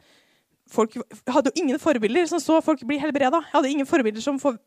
folk 0.70 0.98
hadde 1.32 1.52
jo 1.52 1.64
ingen 1.64 1.80
forbilder 1.82 2.28
som 2.30 2.42
så 2.44 2.60
folk 2.64 2.84
bli 2.88 3.00
helbreda. 3.02 3.40
Jeg 3.48 3.56
hadde 3.56 3.72
ingen 3.72 3.90
forbilder 3.90 4.24
som 4.24 4.38
for, 4.42 4.60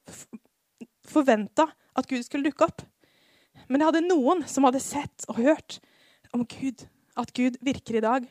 forventa 1.06 1.68
at 1.94 2.08
Gud 2.10 2.24
skulle 2.24 2.48
dukke 2.48 2.66
opp. 2.66 2.82
Men 3.68 3.80
jeg 3.80 3.90
hadde 3.92 4.08
noen 4.08 4.42
som 4.50 4.66
hadde 4.66 4.82
sett 4.82 5.28
og 5.28 5.38
hørt 5.44 5.78
om 6.34 6.42
Gud, 6.48 6.86
at 7.20 7.30
Gud 7.36 7.60
virker 7.64 8.00
i 8.00 8.04
dag. 8.04 8.26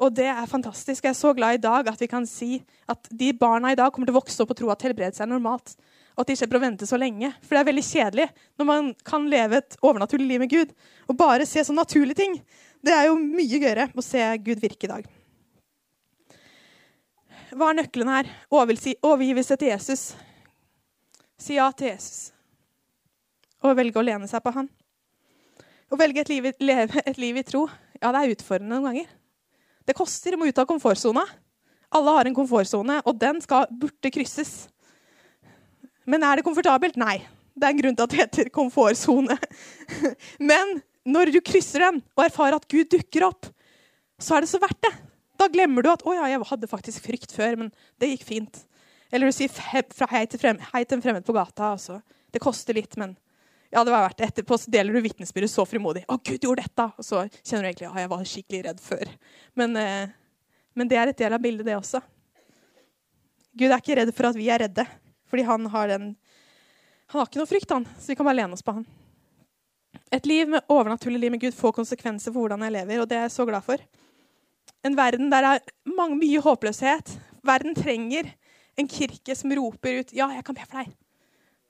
Og 0.00 0.12
det 0.14 0.28
er 0.28 0.48
fantastisk. 0.48 1.04
Jeg 1.04 1.12
er 1.12 1.18
så 1.18 1.32
glad 1.36 1.58
i 1.58 1.62
dag 1.66 1.88
at 1.90 2.00
vi 2.00 2.08
kan 2.10 2.26
si 2.28 2.60
at 2.88 3.08
de 3.10 3.32
barna 3.36 3.72
i 3.72 3.78
dag 3.78 3.92
kommer 3.92 4.08
til 4.08 4.14
å 4.14 4.20
vokse 4.20 4.42
opp 4.44 4.52
og 4.52 4.58
tro 4.58 4.72
at 4.72 4.84
helbredelse 4.86 5.24
er 5.24 5.30
normalt 5.30 5.74
og 6.16 6.22
at 6.24 6.30
de 6.30 6.36
slipper 6.40 6.56
å 6.56 6.62
vente 6.62 6.86
så 6.88 6.96
lenge. 6.96 7.28
For 7.44 7.52
det 7.52 7.60
er 7.60 7.68
veldig 7.68 7.84
kjedelig 7.84 8.26
når 8.56 8.68
man 8.68 8.86
kan 9.04 9.26
leve 9.28 9.60
et 9.60 9.76
overnaturlig 9.84 10.30
liv 10.30 10.42
med 10.42 10.52
Gud. 10.52 10.72
Og 11.12 11.18
bare 11.20 11.44
se 11.48 11.60
sånne 11.60 11.84
naturlige 11.84 12.22
ting. 12.22 12.38
Det 12.80 12.94
er 12.94 13.10
jo 13.10 13.18
mye 13.20 13.60
gøyere 13.60 13.90
å 13.92 14.04
se 14.04 14.22
Gud 14.46 14.62
virke 14.62 14.88
i 14.88 14.92
dag. 14.94 15.10
Hva 17.52 17.68
er 17.68 17.78
nøkkelen 17.82 18.10
her? 18.10 18.30
Overgivelse 18.48 19.58
til 19.60 19.70
Jesus. 19.74 20.06
Si 21.36 21.58
ja 21.58 21.68
til 21.76 21.92
Jesus. 21.92 22.30
Og 23.60 23.76
velge 23.76 24.00
å 24.00 24.04
lene 24.04 24.28
seg 24.30 24.40
på 24.44 24.54
han. 24.56 24.70
Å 25.92 25.98
velge 26.00 26.24
et 26.24 26.32
liv, 26.32 26.48
leve 26.64 27.02
et 27.04 27.20
liv 27.20 27.36
i 27.36 27.44
tro, 27.46 27.66
ja, 28.00 28.10
det 28.10 28.22
er 28.22 28.32
utfordrende 28.34 28.72
noen 28.74 28.88
ganger. 28.88 29.10
Det 29.86 29.94
koster. 29.94 30.34
Du 30.34 30.40
må 30.40 30.48
ut 30.48 30.58
av 30.58 30.66
komfortsona. 30.68 31.22
Alle 31.94 32.14
har 32.16 32.28
en 32.28 32.34
komfortsone, 32.34 32.98
og 33.06 33.20
den 33.20 33.38
skal, 33.44 33.68
burde 33.70 34.10
krysses. 34.12 34.66
Men 36.06 36.22
er 36.26 36.38
det 36.38 36.46
komfortabelt? 36.46 36.98
Nei. 37.00 37.18
Det 37.56 37.64
er 37.64 37.72
en 37.72 37.80
grunn 37.80 37.96
til 37.96 38.04
at 38.04 38.12
det 38.12 38.20
heter 38.20 38.52
komfortsone. 38.54 39.36
Men 40.50 40.78
når 41.08 41.32
du 41.34 41.40
krysser 41.44 41.86
den 41.86 42.00
og 42.16 42.24
erfarer 42.26 42.58
at 42.58 42.68
Gud 42.70 42.90
dukker 42.92 43.26
opp, 43.30 43.48
så 44.20 44.36
er 44.36 44.44
det 44.44 44.50
så 44.50 44.60
verdt 44.62 44.80
det. 44.84 44.92
Da 45.36 45.48
glemmer 45.52 45.84
du 45.84 45.90
at 45.92 46.02
'å 46.04 46.14
ja, 46.16 46.28
jeg 46.32 46.48
hadde 46.48 46.68
faktisk 46.70 47.04
frykt 47.04 47.32
før, 47.36 47.56
men 47.60 47.72
det 48.00 48.08
gikk 48.08 48.24
fint'. 48.24 48.62
Eller 49.12 49.28
du 49.28 49.32
sier 49.36 49.52
hei 50.08 50.24
til, 50.24 50.40
frem, 50.40 50.58
hei 50.72 50.82
til 50.84 50.96
en 50.96 51.02
fremmed 51.04 51.26
på 51.26 51.34
gata. 51.36 51.74
Altså. 51.76 52.00
Det 52.32 52.40
koster 52.40 52.74
litt, 52.74 52.96
men 52.96 53.14
ja, 53.70 53.84
det 53.84 53.92
var 53.92 54.06
verdt 54.06 54.18
det. 54.18 54.30
Etterpå 54.30 54.56
deler 54.72 54.96
du 54.96 55.02
vitnesbyrdet 55.04 55.52
så 55.52 55.66
frimodig. 55.68 56.06
'Å, 56.08 56.16
Gud 56.24 56.40
gjorde 56.40 56.64
dette!' 56.64 56.92
Og 56.96 57.04
så 57.04 57.26
kjenner 57.42 57.66
du 57.66 57.68
egentlig 57.68 57.88
'ja, 57.88 57.94
jeg 58.00 58.12
var 58.12 58.24
skikkelig 58.24 58.64
redd 58.64 58.80
før'. 58.80 59.16
Men, 59.54 59.76
eh, 59.76 60.08
men 60.74 60.88
det 60.88 60.96
er 60.96 61.08
et 61.08 61.18
del 61.18 61.32
av 61.32 61.40
bildet, 61.40 61.66
det 61.66 61.76
også. 61.76 62.00
Gud 63.56 63.70
er 63.70 63.80
ikke 63.80 63.96
redd 63.96 64.14
for 64.14 64.26
at 64.26 64.36
vi 64.36 64.48
er 64.48 64.64
redde, 64.64 64.86
fordi 65.30 65.46
han 65.48 65.66
har, 65.72 65.88
den, 65.90 66.12
han 67.10 67.20
har 67.20 67.28
ikke 67.28 67.42
noe 67.42 67.50
frykt, 67.50 67.72
han. 67.74 67.86
Så 67.98 68.12
vi 68.12 68.16
kan 68.18 68.28
bare 68.28 68.38
lene 68.40 68.56
oss 68.56 68.64
på 68.66 68.76
han. 68.78 68.86
Et 70.14 70.26
liv 70.26 70.48
med 70.48 70.64
overnaturlig 70.70 71.20
liv 71.20 71.34
med 71.34 71.42
Gud 71.42 71.54
får 71.56 71.74
konsekvenser 71.80 72.32
for 72.32 72.44
hvordan 72.44 72.62
jeg 72.66 72.76
lever, 72.76 73.02
og 73.02 73.08
det 73.10 73.18
er 73.18 73.26
jeg 73.26 73.36
så 73.36 73.46
glad 73.48 73.64
for. 73.66 73.82
En 74.86 74.96
verden 74.96 75.30
der 75.32 75.42
det 75.42 75.52
er 75.56 75.94
mange, 75.96 76.18
mye 76.20 76.42
håpløshet. 76.42 77.16
Verden 77.46 77.74
trenger 77.74 78.30
en 78.78 78.88
kirke 78.88 79.34
som 79.34 79.52
roper 79.56 80.00
ut 80.00 80.12
'Ja, 80.12 80.28
jeg 80.28 80.44
kan 80.44 80.54
be 80.54 80.66
for 80.68 80.78
deg'. 80.78 80.92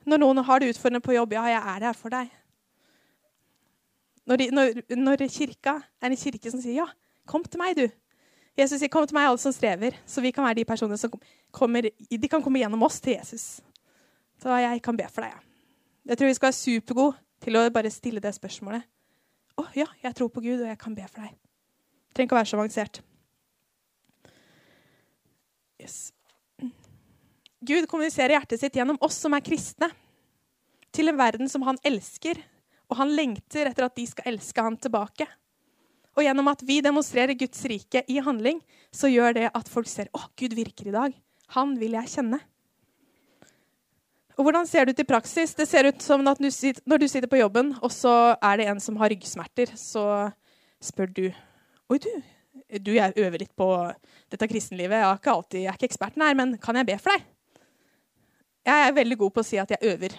Når 0.06 0.18
noen 0.18 0.44
har 0.44 0.58
det 0.58 0.68
utfordrende 0.74 1.00
på 1.00 1.14
jobb, 1.14 1.32
'Ja, 1.32 1.44
jeg 1.44 1.62
er 1.62 1.86
her 1.86 1.92
for 1.92 2.08
deg'. 2.10 2.30
Når, 4.26 4.36
de, 4.36 4.50
når, 4.50 4.96
når 4.96 5.28
kirka 5.28 5.80
er 6.02 6.10
en 6.10 6.16
kirke 6.16 6.50
som 6.50 6.60
sier 6.60 6.74
'Ja, 6.82 6.86
kom 7.26 7.44
til 7.44 7.58
meg, 7.58 7.76
du'. 7.76 7.90
Jesus 8.56 8.80
sier 8.80 8.88
'Kom 8.88 9.06
til 9.06 9.14
meg, 9.14 9.28
alle 9.28 9.38
som 9.38 9.52
strever', 9.52 9.96
så 10.06 10.20
vi 10.20 10.30
kan 10.30 10.44
være 10.44 10.54
de 10.54 10.64
personene 10.64 10.98
som 10.98 11.10
kommer, 11.52 11.90
de 12.10 12.28
kan 12.28 12.42
komme 12.42 12.58
gjennom 12.58 12.82
oss 12.82 13.00
til 13.00 13.12
Jesus. 13.12 13.60
Så 14.40 14.48
jeg 14.48 14.82
kan 14.82 14.96
be 14.96 15.08
for 15.08 15.22
deg. 15.22 15.30
Ja. 15.30 15.40
Jeg 16.06 16.18
tror 16.18 16.26
vi 16.26 16.34
skal 16.34 16.46
være 16.46 16.52
supergode 16.52 17.16
til 17.40 17.56
å 17.56 17.70
bare 17.70 17.90
stille 17.90 18.20
det 18.20 18.34
spørsmålet. 18.34 18.82
'Å 19.58 19.64
ja, 19.76 19.86
jeg 20.02 20.14
tror 20.14 20.28
på 20.28 20.40
Gud, 20.40 20.60
og 20.60 20.68
jeg 20.68 20.78
kan 20.78 20.94
be 20.94 21.06
for 21.08 21.20
deg.' 21.20 21.36
Det 22.08 22.14
trenger 22.14 22.28
ikke 22.28 22.36
å 22.36 22.42
være 22.42 22.46
så 22.46 22.56
avansert. 22.56 23.00
Yes. 25.80 26.12
Gud 27.66 27.86
kommuniserer 27.86 28.36
hjertet 28.36 28.60
sitt 28.60 28.76
gjennom 28.76 28.98
oss 29.00 29.18
som 29.20 29.34
er 29.34 29.44
kristne, 29.44 29.90
til 30.92 31.08
en 31.08 31.18
verden 31.18 31.48
som 31.48 31.62
han 31.62 31.78
elsker, 31.84 32.38
og 32.88 32.96
han 32.96 33.10
lengter 33.12 33.66
etter 33.66 33.84
at 33.84 33.96
de 33.96 34.06
skal 34.06 34.32
elske 34.32 34.62
han 34.62 34.76
tilbake. 34.76 35.26
Og 36.16 36.24
gjennom 36.24 36.48
at 36.48 36.62
vi 36.64 36.80
demonstrerer 36.84 37.36
Guds 37.36 37.60
rike 37.68 38.02
i 38.08 38.18
handling, 38.24 38.62
så 38.94 39.10
gjør 39.12 39.36
det 39.36 39.48
at 39.52 39.68
folk 39.68 39.88
ser 39.90 40.08
å, 40.16 40.22
Gud 40.38 40.56
virker 40.56 40.88
i 40.88 40.94
dag. 40.94 41.16
Han 41.54 41.74
vil 41.78 41.96
jeg 41.98 42.12
kjenne. 42.16 42.40
Og 44.36 44.44
Hvordan 44.44 44.66
ser 44.68 44.84
det 44.84 44.96
ut 44.96 45.04
i 45.04 45.08
praksis? 45.08 45.54
Det 45.56 45.64
ser 45.68 45.88
ut 45.88 46.00
som 46.02 46.24
at 46.28 46.40
Når 46.40 46.98
du 46.98 47.08
sitter 47.08 47.28
på 47.28 47.40
jobben, 47.40 47.74
og 47.80 47.92
så 47.92 48.36
er 48.42 48.56
det 48.56 48.66
en 48.68 48.80
som 48.80 48.96
har 48.96 49.12
ryggsmerter, 49.12 49.72
så 49.76 50.30
spør 50.80 51.12
du 51.12 51.26
Oi, 51.88 51.98
du, 52.02 52.10
du 52.82 52.92
jeg 52.96 53.14
øver 53.16 53.38
litt 53.38 53.54
på 53.54 53.68
dette 54.32 54.48
kristenlivet. 54.50 54.98
Jeg 54.98 55.06
er 55.06 55.20
ikke, 55.20 55.30
alltid, 55.32 55.60
jeg 55.60 55.70
er 55.70 55.76
ikke 55.78 55.86
eksperten 55.86 56.24
her, 56.24 56.34
men 56.34 56.56
kan 56.58 56.76
jeg 56.76 56.88
be 56.88 56.96
for 56.98 57.14
deg? 57.14 57.28
Jeg 58.66 58.88
er 58.88 58.96
veldig 58.96 59.18
god 59.20 59.34
på 59.36 59.44
å 59.44 59.46
si 59.46 59.60
at 59.62 59.70
jeg 59.70 59.92
øver. 59.94 60.16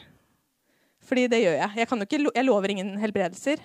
Fordi 1.03 1.25
det 1.27 1.41
gjør 1.41 1.57
jeg. 1.57 1.73
Jeg, 1.75 1.89
ikke, 2.05 2.21
jeg 2.37 2.47
lover 2.47 2.71
ingen 2.71 2.93
helbredelser, 3.01 3.59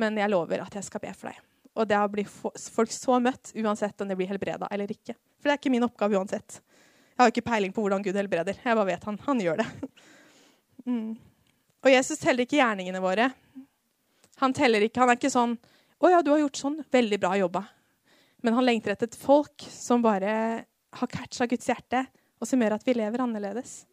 men 0.00 0.18
jeg 0.18 0.32
lover 0.32 0.64
at 0.64 0.74
jeg 0.74 0.86
skal 0.86 1.02
be 1.02 1.12
for 1.16 1.30
deg. 1.30 1.40
Og 1.74 1.88
det 1.90 2.00
blir 2.12 2.30
folk 2.30 2.92
så 2.94 3.18
møtt 3.22 3.52
uansett 3.58 4.00
om 4.00 4.10
det 4.10 4.16
blir 4.18 4.30
helbreda 4.30 4.68
eller 4.70 4.90
ikke. 4.94 5.16
For 5.40 5.50
det 5.50 5.54
er 5.54 5.60
ikke 5.62 5.74
min 5.74 5.86
oppgave 5.86 6.18
uansett. 6.18 6.60
Jeg 7.14 7.22
har 7.22 7.30
ikke 7.30 7.46
peiling 7.46 7.74
på 7.74 7.82
hvordan 7.82 8.02
Gud 8.02 8.16
helbreder. 8.18 8.58
Jeg 8.62 8.78
bare 8.78 8.90
vet 8.90 9.06
han. 9.08 9.18
Han 9.28 9.46
gjør 9.46 9.62
det. 9.62 9.70
Mm. 10.84 11.14
Og 11.80 11.88
Jesus 11.88 12.18
teller 12.20 12.44
ikke 12.44 12.58
gjerningene 12.58 13.00
våre. 13.00 13.30
Han 14.42 14.52
teller 14.52 14.84
ikke, 14.84 15.00
han 15.00 15.08
er 15.08 15.16
ikke 15.16 15.30
sånn 15.32 15.54
'Å 15.96 16.10
ja, 16.10 16.18
du 16.20 16.28
har 16.28 16.42
gjort 16.42 16.60
sånn. 16.60 16.74
Veldig 16.92 17.18
bra 17.22 17.30
jobba.' 17.40 17.64
Men 18.44 18.58
han 18.58 18.66
lengter 18.66 18.92
etter 18.92 19.08
et 19.08 19.16
folk 19.16 19.64
som 19.72 20.02
bare 20.04 20.66
har 20.92 21.08
catcha 21.08 21.46
Guds 21.48 21.64
hjerte, 21.64 22.02
og 22.36 22.48
som 22.50 22.60
gjør 22.60 22.74
at 22.76 22.84
vi 22.84 22.92
lever 22.98 23.24
annerledes. 23.24 23.86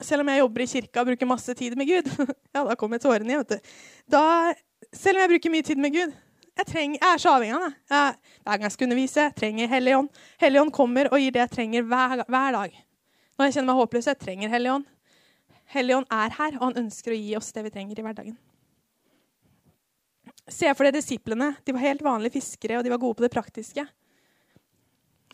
Selv 0.00 0.22
om 0.22 0.30
jeg 0.30 0.38
jobber 0.38 0.62
i 0.62 0.68
kirka 0.70 1.02
og 1.02 1.08
bruker 1.10 1.26
masse 1.26 1.54
tid 1.58 1.74
med 1.78 1.88
Gud 1.88 2.08
Ja, 2.54 2.62
da 2.62 2.76
kommer 2.78 3.00
tårene 3.02 3.32
igjen. 3.32 3.44
vet 3.44 3.56
du. 3.58 3.70
Da, 4.14 4.22
selv 4.94 5.18
om 5.18 5.24
jeg 5.24 5.32
bruker 5.34 5.54
mye 5.54 5.66
tid 5.66 5.80
med 5.82 5.94
Gud 5.96 6.12
Jeg, 6.12 6.66
trenger, 6.66 6.98
jeg 7.00 7.14
er 7.14 7.22
så 7.22 7.32
avhengig 7.34 7.56
av 7.56 7.64
det. 7.64 7.72
hver 8.42 8.52
gang 8.52 8.66
jeg 8.66 8.74
skal 8.74 8.88
undervise, 8.88 9.24
jeg 9.28 9.34
trenger 9.38 9.68
Helligånd. 9.70 10.08
Helligånd 10.42 10.72
kommer 10.74 11.10
og 11.12 11.22
gir 11.22 11.34
det 11.34 11.44
jeg 11.44 11.52
trenger 11.54 11.84
hver, 11.86 12.24
hver 12.26 12.56
dag. 12.56 12.78
Når 13.38 13.46
jeg 13.46 13.54
kjenner 13.54 13.70
meg 13.70 13.78
håpløs, 13.78 14.08
jeg 14.10 14.18
trenger 14.18 14.50
Helligånd. 14.50 14.88
Helligånd 15.70 16.08
er 16.10 16.34
her, 16.34 16.56
og 16.58 16.64
han 16.64 16.80
ønsker 16.82 17.14
å 17.14 17.18
gi 17.20 17.36
oss 17.38 17.52
det 17.54 17.62
vi 17.66 17.70
trenger 17.76 18.00
i 18.00 18.04
hverdagen. 18.06 18.34
Se 20.48 20.72
for 20.74 20.88
deg 20.88 20.96
disiplene. 20.96 21.52
De 21.62 21.74
var 21.76 21.84
helt 21.84 22.02
vanlige 22.02 22.38
fiskere, 22.40 22.80
og 22.80 22.86
de 22.86 22.90
var 22.90 23.02
gode 23.02 23.20
på 23.20 23.26
det 23.26 23.32
praktiske. 23.34 23.84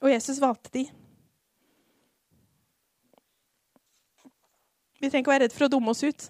Og 0.02 0.10
Jesus 0.10 0.42
valgte 0.42 0.74
de. 0.74 0.84
Vi 5.04 5.10
trenger 5.12 5.24
ikke 5.26 5.34
være 5.34 5.44
redd 5.44 5.54
for 5.54 5.66
å 5.66 5.72
dumme 5.74 5.92
oss 5.92 6.02
ut. 6.04 6.26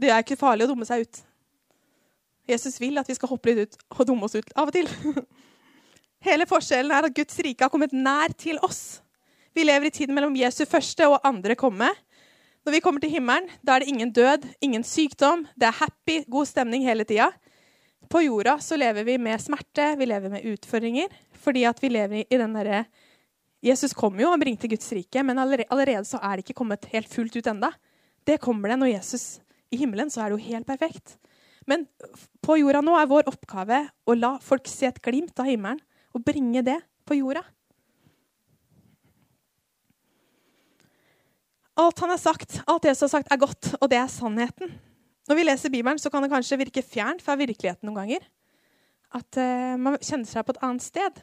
Det 0.00 0.10
er 0.10 0.22
ikke 0.24 0.40
farlig 0.40 0.64
å 0.64 0.70
dumme 0.72 0.86
seg 0.88 1.04
ut. 1.04 1.18
Jesus 2.48 2.78
vil 2.80 2.96
at 3.00 3.08
vi 3.08 3.16
skal 3.16 3.30
hoppe 3.30 3.52
litt 3.52 3.74
ut 3.74 3.82
og 3.92 4.08
dumme 4.08 4.28
oss 4.28 4.36
ut 4.36 4.54
av 4.56 4.70
og 4.70 4.76
til. 4.76 4.88
Hele 6.26 6.48
forskjellen 6.48 6.92
er 6.92 7.08
at 7.08 7.16
Guds 7.16 7.36
rike 7.44 7.64
har 7.64 7.72
kommet 7.72 7.92
nær 7.92 8.32
til 8.40 8.56
oss. 8.64 9.02
Vi 9.54 9.64
lever 9.64 9.90
i 9.90 9.94
tiden 9.94 10.16
mellom 10.16 10.36
Jesu 10.36 10.64
første 10.68 11.06
og 11.10 11.20
andre 11.24 11.56
komme. 11.56 11.90
Når 12.64 12.78
vi 12.78 12.80
kommer 12.80 13.04
til 13.04 13.12
himmelen, 13.12 13.50
da 13.60 13.76
er 13.76 13.84
det 13.84 13.92
ingen 13.92 14.12
død, 14.16 14.48
ingen 14.64 14.84
sykdom. 14.88 15.44
Det 15.52 15.68
er 15.68 15.80
happy, 15.82 16.22
god 16.32 16.48
stemning 16.48 16.86
hele 16.88 17.04
tida. 17.04 17.28
På 18.08 18.24
jorda 18.24 18.56
så 18.64 18.76
lever 18.80 19.04
vi 19.04 19.18
med 19.20 19.40
smerte, 19.40 19.92
vi 20.00 20.08
lever 20.08 20.32
med 20.32 20.48
utfordringer. 20.48 21.12
Fordi 21.44 21.66
at 21.68 21.80
vi 21.84 21.92
lever 21.92 22.24
i 22.24 22.40
den 22.40 22.56
derre 22.56 22.86
Jesus 23.64 23.94
kom 23.96 24.18
jo 24.20 24.28
og 24.28 24.42
bringte 24.42 24.68
Guds 24.68 24.90
rike, 24.92 25.22
men 25.24 25.40
allerede 25.40 26.04
så 26.04 26.20
er 26.20 26.36
det 26.36 26.44
ikke 26.44 26.58
kommet 26.58 26.84
helt 26.92 27.08
fullt 27.08 27.36
ut 27.38 27.48
enda. 27.48 27.72
Det 28.24 28.36
kommer 28.42 28.68
det 28.72 28.76
når 28.80 28.92
Jesus 28.92 29.24
i 29.72 29.78
himmelen, 29.80 30.12
så 30.12 30.20
er 30.20 30.30
det 30.30 30.36
jo 30.36 30.50
helt 30.50 30.68
perfekt. 30.68 31.16
Men 31.68 31.86
på 32.44 32.58
jorda 32.60 32.82
nå 32.84 32.96
er 32.98 33.08
vår 33.08 33.28
oppgave 33.30 33.80
å 34.04 34.16
la 34.18 34.36
folk 34.44 34.68
se 34.68 34.90
et 34.90 35.00
glimt 35.04 35.38
av 35.40 35.48
himmelen 35.48 35.80
og 36.14 36.24
bringe 36.26 36.60
det 36.64 36.76
på 37.08 37.16
jorda. 37.18 37.40
Alt 41.80 42.04
han 42.04 42.12
har 42.12 42.20
sagt, 42.22 42.60
alt 42.70 42.84
Jesus 42.86 43.08
har 43.08 43.16
sagt, 43.16 43.32
er 43.32 43.40
godt, 43.40 43.72
og 43.80 43.88
det 43.90 43.98
er 43.98 44.12
sannheten. 44.12 44.76
Når 45.26 45.38
vi 45.38 45.46
leser 45.48 45.72
Bibelen, 45.72 45.98
så 45.98 46.12
kan 46.12 46.22
det 46.22 46.30
kanskje 46.30 46.60
virke 46.60 46.84
fjernt 46.84 47.24
fra 47.24 47.34
virkeligheten 47.40 47.88
noen 47.88 48.04
ganger. 48.04 48.26
At 49.14 49.38
uh, 49.40 49.74
man 49.80 49.96
kjenner 49.98 50.28
seg 50.28 50.44
på 50.46 50.54
et 50.54 50.62
annet 50.62 50.84
sted. 50.84 51.18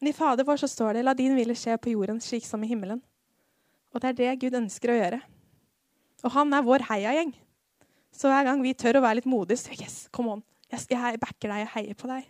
Men 0.00 0.10
i 0.10 0.16
Fader 0.16 0.44
vår 0.44 0.60
så 0.60 0.68
står 0.68 0.94
det 0.94 1.04
'La 1.04 1.14
din 1.14 1.36
vilje 1.36 1.56
skje 1.56 1.78
på 1.78 1.90
jorden 1.90 2.20
slik 2.20 2.44
som 2.44 2.64
i 2.64 2.68
himmelen'. 2.68 3.02
Og 3.94 4.00
det 4.00 4.08
er 4.08 4.12
det 4.12 4.40
Gud 4.40 4.54
ønsker 4.54 4.92
å 4.92 4.98
gjøre. 5.00 5.20
Og 6.24 6.32
han 6.32 6.52
er 6.52 6.62
vår 6.62 6.84
heiagjeng. 6.90 7.34
Så 8.12 8.28
hver 8.28 8.44
gang 8.44 8.62
vi 8.62 8.74
tør 8.74 8.98
å 8.98 9.04
være 9.04 9.20
litt 9.20 9.28
modige, 9.28 9.60
så 9.60 9.72
yes, 9.72 10.08
come 10.12 10.32
on. 10.32 10.42
Jeg, 10.70 11.20
backer 11.20 11.48
deg, 11.48 11.62
og 11.62 11.72
heier 11.76 11.94
på 11.94 12.08
deg. 12.10 12.24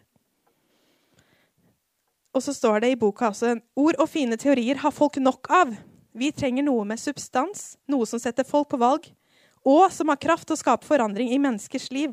Og 2.36 2.42
så 2.42 2.52
står 2.52 2.80
det 2.80 2.90
i 2.92 2.98
boka 3.00 3.30
også 3.30 3.54
ord 3.80 3.96
og 3.98 4.08
fine 4.08 4.36
teorier 4.36 4.76
har 4.82 4.92
folk 4.92 5.16
nok 5.16 5.48
av. 5.48 5.72
Vi 6.12 6.30
trenger 6.32 6.66
noe 6.66 6.84
med 6.84 7.00
substans, 7.00 7.76
noe 7.88 8.06
som 8.06 8.20
setter 8.20 8.44
folk 8.44 8.68
på 8.68 8.80
valg, 8.80 9.08
og 9.64 9.88
som 9.92 10.12
har 10.12 10.20
kraft 10.20 10.46
til 10.46 10.56
å 10.56 10.60
skape 10.60 10.86
forandring 10.86 11.32
i 11.32 11.40
menneskers 11.40 11.88
liv. 11.94 12.12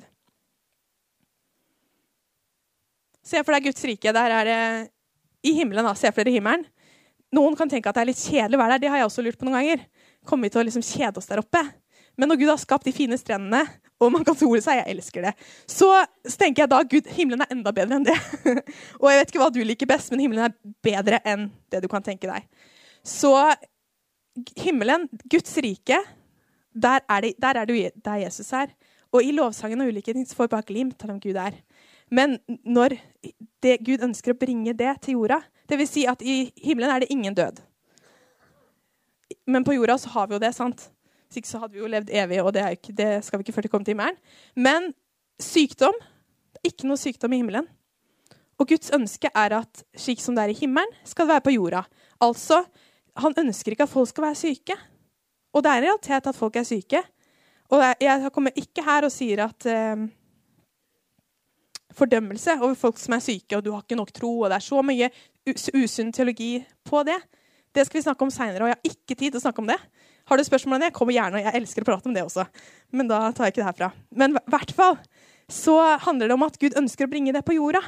Se 3.24 3.40
for 3.44 3.56
deg 3.56 3.70
Guds 3.70 3.84
rike. 3.88 4.12
Der 4.16 4.36
er 4.40 4.48
det 4.48 4.62
i 5.44 5.54
himmelen. 5.60 5.86
da, 5.86 5.94
Se 5.96 6.12
for 6.12 6.24
dere 6.24 6.38
himmelen. 6.38 6.66
Noen 7.34 7.56
kan 7.58 7.70
tenke 7.70 7.90
at 7.90 7.98
det 7.98 8.04
er 8.04 8.12
litt 8.12 8.22
kjedelig 8.22 8.58
å 8.58 8.62
være 8.62 8.76
der. 8.76 8.84
Det 8.84 8.92
har 8.94 9.02
jeg 9.02 9.10
også 9.10 9.24
lurt 9.26 9.40
på 9.40 9.48
noen 9.48 9.58
ganger. 9.60 9.86
Kommer 10.28 10.48
vi 10.48 10.54
til 10.54 10.62
å 10.62 10.68
liksom 10.68 10.86
kjede 10.86 11.20
oss 11.20 11.30
der 11.30 11.42
oppe? 11.42 11.64
Men 12.20 12.30
når 12.30 12.44
Gud 12.44 12.52
har 12.52 12.62
skapt 12.62 12.86
de 12.86 12.94
fine 12.94 13.18
strendene, 13.18 13.64
og 14.04 14.12
man 14.14 14.26
kan 14.28 14.38
sole 14.38 14.62
seg, 14.62 14.82
jeg 14.82 14.98
elsker 14.98 15.26
det, 15.26 15.32
så 15.70 15.88
tenker 16.38 16.64
jeg 16.64 16.72
da 16.74 16.82
Gud, 16.86 17.08
himmelen 17.16 17.42
er 17.46 17.54
enda 17.56 17.74
bedre 17.74 17.98
enn 17.98 18.06
det. 18.06 18.18
og 19.02 19.08
jeg 19.10 19.20
vet 19.20 19.32
ikke 19.32 19.42
hva 19.42 19.52
du 19.54 19.62
liker 19.66 19.90
best, 19.90 20.12
men 20.14 20.22
himmelen 20.22 20.46
er 20.46 20.58
bedre 20.86 21.22
enn 21.26 21.48
det 21.74 21.82
du 21.84 21.90
kan 21.92 22.06
tenke 22.06 22.30
deg. 22.30 22.46
Så 23.08 23.34
himmelen, 24.60 25.08
Guds 25.32 25.56
rike, 25.64 26.00
der 26.74 27.02
er, 27.06 27.26
det, 27.26 27.34
der 27.42 27.62
er 27.62 27.70
det 27.70 27.92
der 28.06 28.22
Jesus 28.26 28.54
er. 28.54 28.70
Og 29.14 29.26
i 29.26 29.34
lovsangen 29.36 29.82
og 29.84 29.92
ulike 29.94 30.14
ting 30.14 30.26
så 30.26 30.38
får 30.38 30.48
vi 30.48 30.56
bare 30.56 30.70
glimt 30.70 31.04
av 31.04 31.12
hvem 31.12 31.22
Gud 31.22 31.38
er. 31.38 31.58
Men 32.12 32.38
når 32.66 32.98
det, 33.64 33.78
Gud 33.86 34.04
ønsker 34.04 34.34
å 34.34 34.40
bringe 34.40 34.74
det 34.78 34.96
til 35.04 35.20
jorda 35.20 35.42
Dvs. 35.70 35.92
Si 35.94 36.02
at 36.10 36.22
i 36.22 36.52
himmelen 36.60 36.92
er 36.92 37.04
det 37.04 37.12
ingen 37.14 37.36
død. 37.36 37.62
Men 39.48 39.64
på 39.64 39.76
jorda 39.78 39.96
så 39.98 40.12
har 40.14 40.28
vi 40.28 40.36
jo 40.36 40.42
det. 40.44 40.52
sant? 40.56 40.90
Hvis 41.28 41.42
ikke 41.42 41.50
så 41.50 41.62
hadde 41.64 41.74
vi 41.74 41.82
jo 41.82 41.90
levd 41.90 42.12
evig, 42.14 42.42
og 42.44 42.52
det, 42.54 42.66
ikke, 42.78 42.94
det 42.94 43.12
skal 43.26 43.40
vi 43.40 43.48
ikke 43.48 43.56
før 43.56 43.66
det 43.66 43.72
kommer 43.72 43.88
til 43.88 43.96
himmelen. 43.96 44.20
Men 44.56 44.92
sykdom 45.42 45.96
Ikke 46.64 46.88
noe 46.88 47.00
sykdom 47.00 47.34
i 47.34 47.42
himmelen. 47.42 47.66
Og 48.62 48.70
Guds 48.70 48.92
ønske 48.96 49.28
er 49.36 49.56
at 49.58 49.82
slik 50.00 50.22
som 50.24 50.36
det 50.38 50.46
er 50.46 50.52
i 50.54 50.56
himmelen, 50.56 50.92
skal 51.04 51.26
det 51.26 51.34
være 51.34 51.44
på 51.48 51.56
jorda. 51.58 51.82
Altså, 52.22 52.62
Han 53.18 53.34
ønsker 53.38 53.74
ikke 53.74 53.84
at 53.84 53.90
folk 53.90 54.10
skal 54.10 54.24
være 54.24 54.36
syke. 54.36 54.78
Og 55.54 55.64
det 55.64 55.72
er 55.72 55.82
en 55.82 55.84
realitet 55.84 56.28
at 56.28 56.36
folk 56.36 56.56
er 56.56 56.64
syke. 56.64 57.02
Og 57.70 57.84
jeg 58.02 58.32
kommer 58.34 58.52
ikke 58.56 58.86
her 58.86 59.06
og 59.06 59.12
sier 59.12 59.44
at 59.44 59.66
eh, 59.66 60.06
fordømmelse 61.98 62.58
over 62.60 62.76
folk 62.80 63.00
som 63.02 63.16
er 63.16 63.24
syke, 63.24 63.58
og 63.58 63.64
du 63.66 63.72
har 63.74 63.84
ikke 63.84 64.00
nok 64.00 64.14
tro, 64.16 64.32
og 64.42 64.52
det 64.52 64.60
er 64.60 64.66
så 64.66 64.82
mye 64.86 65.10
usunn 65.50 66.14
teologi 66.16 66.56
på 66.88 67.04
det. 67.08 67.20
Det 67.74 67.86
skal 67.88 68.00
vi 68.00 68.06
snakke 68.06 68.26
om 68.26 68.32
seinere, 68.34 68.66
og 68.66 68.72
jeg 68.72 68.78
har 68.78 68.92
ikke 68.92 69.18
tid 69.18 69.32
til 69.32 69.40
å 69.40 69.44
snakke 69.44 69.64
om 69.64 69.70
det. 69.72 69.80
Har 70.30 70.40
du 70.40 70.46
spørsmål 70.46 70.78
om 70.78 70.84
det, 70.86 70.94
kommer 70.96 71.16
gjerne. 71.16 71.40
og 71.40 71.48
Jeg 71.48 71.60
elsker 71.60 71.84
å 71.84 71.88
prate 71.90 72.08
om 72.08 72.16
det 72.16 72.24
også. 72.24 72.46
Men 72.96 73.10
da 73.10 73.26
tar 73.34 73.48
jeg 73.48 73.56
ikke 73.56 73.64
det 73.64 73.70
herfra. 73.72 73.90
Men 74.16 74.38
i 74.38 74.44
hvert 74.54 74.72
fall 74.78 75.00
så 75.52 75.76
handler 76.06 76.30
det 76.30 76.38
om 76.38 76.46
at 76.46 76.60
Gud 76.62 76.78
ønsker 76.80 77.08
å 77.08 77.12
bringe 77.12 77.34
det 77.36 77.44
på 77.44 77.58
jorda. 77.58 77.82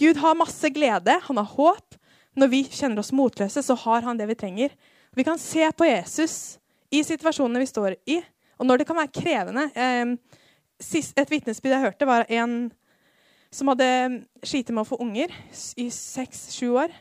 Gud 0.00 0.22
har 0.22 0.38
masse 0.38 0.70
glede, 0.72 1.18
han 1.26 1.40
har 1.40 1.50
håp. 1.56 1.98
Når 2.38 2.52
vi 2.52 2.62
kjenner 2.70 3.02
oss 3.02 3.12
motløse, 3.12 3.62
så 3.66 3.76
har 3.82 4.06
han 4.06 4.16
det 4.16 4.30
vi 4.30 4.38
trenger. 4.38 4.74
Vi 5.18 5.26
kan 5.26 5.38
se 5.42 5.66
på 5.76 5.88
Jesus 5.88 6.60
i 6.94 7.02
situasjonene 7.04 7.60
vi 7.60 7.68
står 7.68 7.96
i, 8.08 8.20
og 8.58 8.68
når 8.68 8.80
det 8.80 8.86
kan 8.88 8.98
være 8.98 9.12
krevende. 9.14 9.66
Eh, 9.74 10.14
et 10.80 11.32
vitnesbyrd 11.32 11.74
jeg 11.74 11.84
hørte, 11.84 12.08
var 12.08 12.24
en 12.32 12.70
som 13.50 13.70
hadde 13.72 13.86
slitt 14.46 14.70
med 14.70 14.84
å 14.84 14.88
få 14.88 15.00
unger 15.02 15.32
i 15.80 15.88
seks-sju 15.94 16.70
år. 16.78 16.92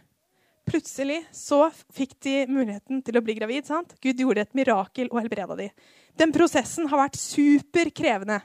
Plutselig 0.69 1.23
så 1.33 1.63
fikk 1.93 2.15
de 2.25 2.35
muligheten 2.49 3.01
til 3.05 3.17
å 3.17 3.23
bli 3.25 3.35
gravid. 3.37 3.65
sant? 3.65 3.95
Gud 4.01 4.19
gjorde 4.21 4.45
et 4.45 4.55
mirakel 4.57 5.09
og 5.11 5.21
helbreda 5.21 5.57
de. 5.57 5.69
Den 6.17 6.33
prosessen 6.33 6.89
har 6.89 7.05
vært 7.05 7.17
superkrevende 7.17 8.41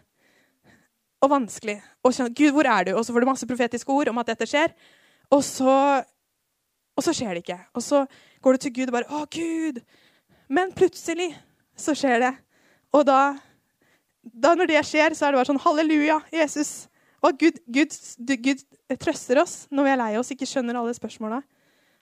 og 1.24 1.32
vanskelig. 1.32 1.78
Og 2.04 2.14
kjenne, 2.14 2.32
Gud, 2.36 2.52
hvor 2.56 2.68
er 2.68 2.88
du? 2.88 2.94
Og 2.94 3.04
så 3.04 3.12
får 3.12 3.24
du 3.24 3.28
masse 3.28 3.48
profetiske 3.48 3.92
ord 3.92 4.12
om 4.12 4.20
at 4.20 4.32
dette 4.32 4.48
skjer. 4.48 4.72
Og 5.32 5.42
så, 5.44 5.74
og 6.94 7.04
så 7.04 7.16
skjer 7.16 7.34
det 7.34 7.44
ikke. 7.44 7.60
Og 7.74 7.84
så 7.84 8.04
går 8.44 8.56
du 8.56 8.64
til 8.64 8.74
Gud 8.78 8.92
og 8.92 8.98
bare 8.98 9.10
Å, 9.10 9.24
Gud! 9.32 9.80
Men 10.52 10.72
plutselig 10.76 11.32
så 11.76 11.96
skjer 11.96 12.20
det. 12.20 12.32
Og 12.94 13.04
da, 13.08 13.34
da 14.22 14.52
når 14.56 14.70
det 14.70 14.84
skjer, 14.86 15.16
så 15.16 15.26
er 15.26 15.32
det 15.32 15.40
bare 15.40 15.50
sånn 15.50 15.64
Halleluja, 15.64 16.20
Jesus. 16.32 16.74
Og 17.24 17.40
Gud, 17.40 17.58
Gud, 17.72 17.94
Gud 18.44 18.62
trøster 19.00 19.40
oss 19.40 19.64
når 19.72 19.86
vi 19.86 19.92
er 19.94 20.00
lei 20.00 20.12
oss, 20.20 20.32
ikke 20.34 20.48
skjønner 20.48 20.76
alle 20.76 20.94
spørsmåla. 20.96 21.40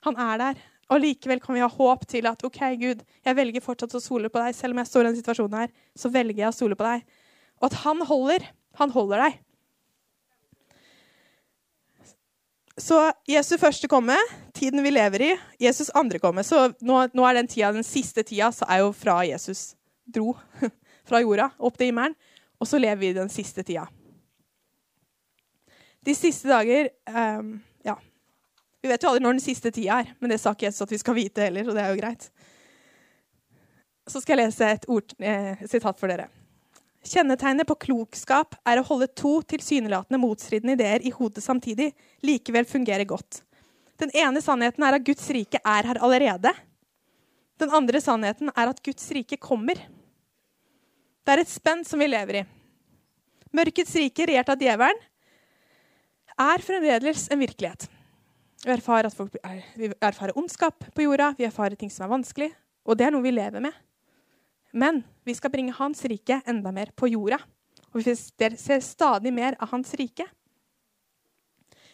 Han 0.03 0.19
er 0.19 0.41
der. 0.41 0.63
Og 0.91 0.99
likevel 0.99 1.39
kan 1.41 1.55
vi 1.55 1.63
ha 1.63 1.69
håp 1.71 2.03
til 2.11 2.27
at 2.27 2.43
OK, 2.43 2.59
Gud, 2.81 3.05
jeg 3.23 3.37
velger 3.37 3.63
fortsatt 3.63 3.95
å 3.95 4.03
stole 4.03 4.29
på 4.29 4.41
deg. 4.41 4.55
Selv 4.57 4.75
om 4.75 4.81
jeg 4.81 4.91
står 4.91 5.05
i 5.05 5.07
denne 5.07 5.21
situasjonen 5.21 5.61
her, 5.61 5.71
så 5.95 6.11
velger 6.11 6.43
jeg 6.43 6.51
å 6.51 6.57
stole 6.57 6.77
på 6.77 6.85
deg. 6.85 7.07
Og 7.61 7.69
at 7.69 7.79
han 7.85 8.03
holder. 8.09 8.45
Han 8.81 8.91
holder 8.91 9.23
deg. 9.23 9.39
Så 12.81 12.97
Jesu 13.29 13.53
første 13.61 13.87
komme, 13.87 14.17
tiden 14.57 14.81
vi 14.83 14.91
lever 14.91 15.27
i. 15.29 15.31
Jesus 15.61 15.93
andre 15.95 16.19
komme. 16.19 16.43
Så 16.43 16.71
nå, 16.81 17.03
nå 17.13 17.25
er 17.29 17.37
den 17.37 17.49
tida, 17.49 17.71
den 17.71 17.85
siste 17.85 18.25
tida 18.25 18.49
så 18.51 18.67
er 18.67 18.81
jo 18.81 18.91
fra 18.97 19.21
Jesus 19.29 19.75
dro 20.03 20.33
fra 21.07 21.21
jorda 21.23 21.51
opp 21.61 21.77
til 21.77 21.93
himmelen. 21.93 22.17
Og 22.59 22.67
så 22.67 22.81
lever 22.81 22.99
vi 23.05 23.13
den 23.15 23.31
siste 23.31 23.63
tida. 23.63 23.85
De 26.03 26.15
siste 26.15 26.49
dager 26.51 26.89
um, 27.39 27.55
Ja. 27.83 27.97
Vi 28.83 28.91
vet 28.91 29.03
jo 29.03 29.13
aldri 29.13 29.23
når 29.23 29.37
den 29.37 29.43
siste 29.43 29.71
tida 29.71 30.01
er, 30.01 30.09
men 30.19 30.33
det 30.33 30.41
sa 30.43 30.51
ikke 30.51 30.67
Jesus 30.67 30.83
at 30.83 30.91
vi 30.91 30.99
skal 30.99 31.15
vite 31.15 31.45
heller, 31.45 31.69
og 31.69 31.77
det 31.77 31.83
er 31.83 31.93
jo 31.93 31.99
greit. 32.01 32.25
Så 34.11 34.19
skal 34.19 34.35
jeg 34.35 34.49
lese 34.49 34.71
et 34.75 34.87
ord, 34.91 35.13
eh, 35.23 35.61
sitat 35.71 35.99
for 36.01 36.11
dere. 36.11 36.25
Kjennetegnet 37.07 37.67
på 37.67 37.77
klokskap 37.85 38.57
er 38.67 38.81
å 38.81 38.85
holde 38.89 39.07
to 39.15 39.37
tilsynelatende 39.47 40.19
motstridende 40.19 40.75
ideer 40.75 41.03
i 41.07 41.13
hodet 41.15 41.43
samtidig, 41.45 41.93
likevel 42.27 42.67
fungere 42.67 43.07
godt. 43.07 43.39
Den 44.03 44.11
ene 44.19 44.43
sannheten 44.43 44.83
er 44.83 44.97
at 44.97 45.07
Guds 45.07 45.29
rike 45.31 45.63
er 45.63 45.87
her 45.87 46.01
allerede. 46.03 46.51
Den 47.63 47.71
andre 47.71 48.03
sannheten 48.03 48.51
er 48.51 48.71
at 48.71 48.83
Guds 48.83 49.07
rike 49.15 49.39
kommer. 49.39 49.79
Det 51.23 51.37
er 51.37 51.43
et 51.43 51.51
spenn 51.51 51.87
som 51.87 52.03
vi 52.03 52.11
lever 52.11 52.41
i. 52.41 52.45
Mørkets 53.55 53.95
rike, 53.95 54.27
regjert 54.27 54.51
av 54.51 54.59
djevelen, 54.59 55.03
er 56.39 56.63
fremdeles 56.63 57.27
en 57.31 57.41
virkelighet. 57.41 57.87
Vi 58.63 58.71
erfarer, 58.71 59.09
at 59.09 59.15
folk, 59.15 59.33
vi 59.75 59.89
erfarer 60.01 60.37
ondskap 60.39 60.85
på 60.95 61.05
jorda, 61.05 61.33
vi 61.37 61.47
erfarer 61.47 61.75
ting 61.79 61.91
som 61.91 62.05
er 62.07 62.13
vanskelig. 62.13 62.51
Og 62.87 62.97
det 62.99 63.07
er 63.07 63.15
noe 63.15 63.23
vi 63.23 63.33
lever 63.33 63.63
med. 63.63 63.75
Men 64.73 65.03
vi 65.27 65.35
skal 65.37 65.51
bringe 65.53 65.75
Hans 65.77 66.01
rike 66.09 66.39
enda 66.49 66.71
mer 66.73 66.91
på 66.95 67.11
jorda. 67.11 67.39
Og 67.93 68.01
vi 68.01 68.15
ser 68.15 68.79
stadig 68.81 69.33
mer 69.35 69.57
av 69.61 69.69
Hans 69.75 69.93
rike. 69.99 70.25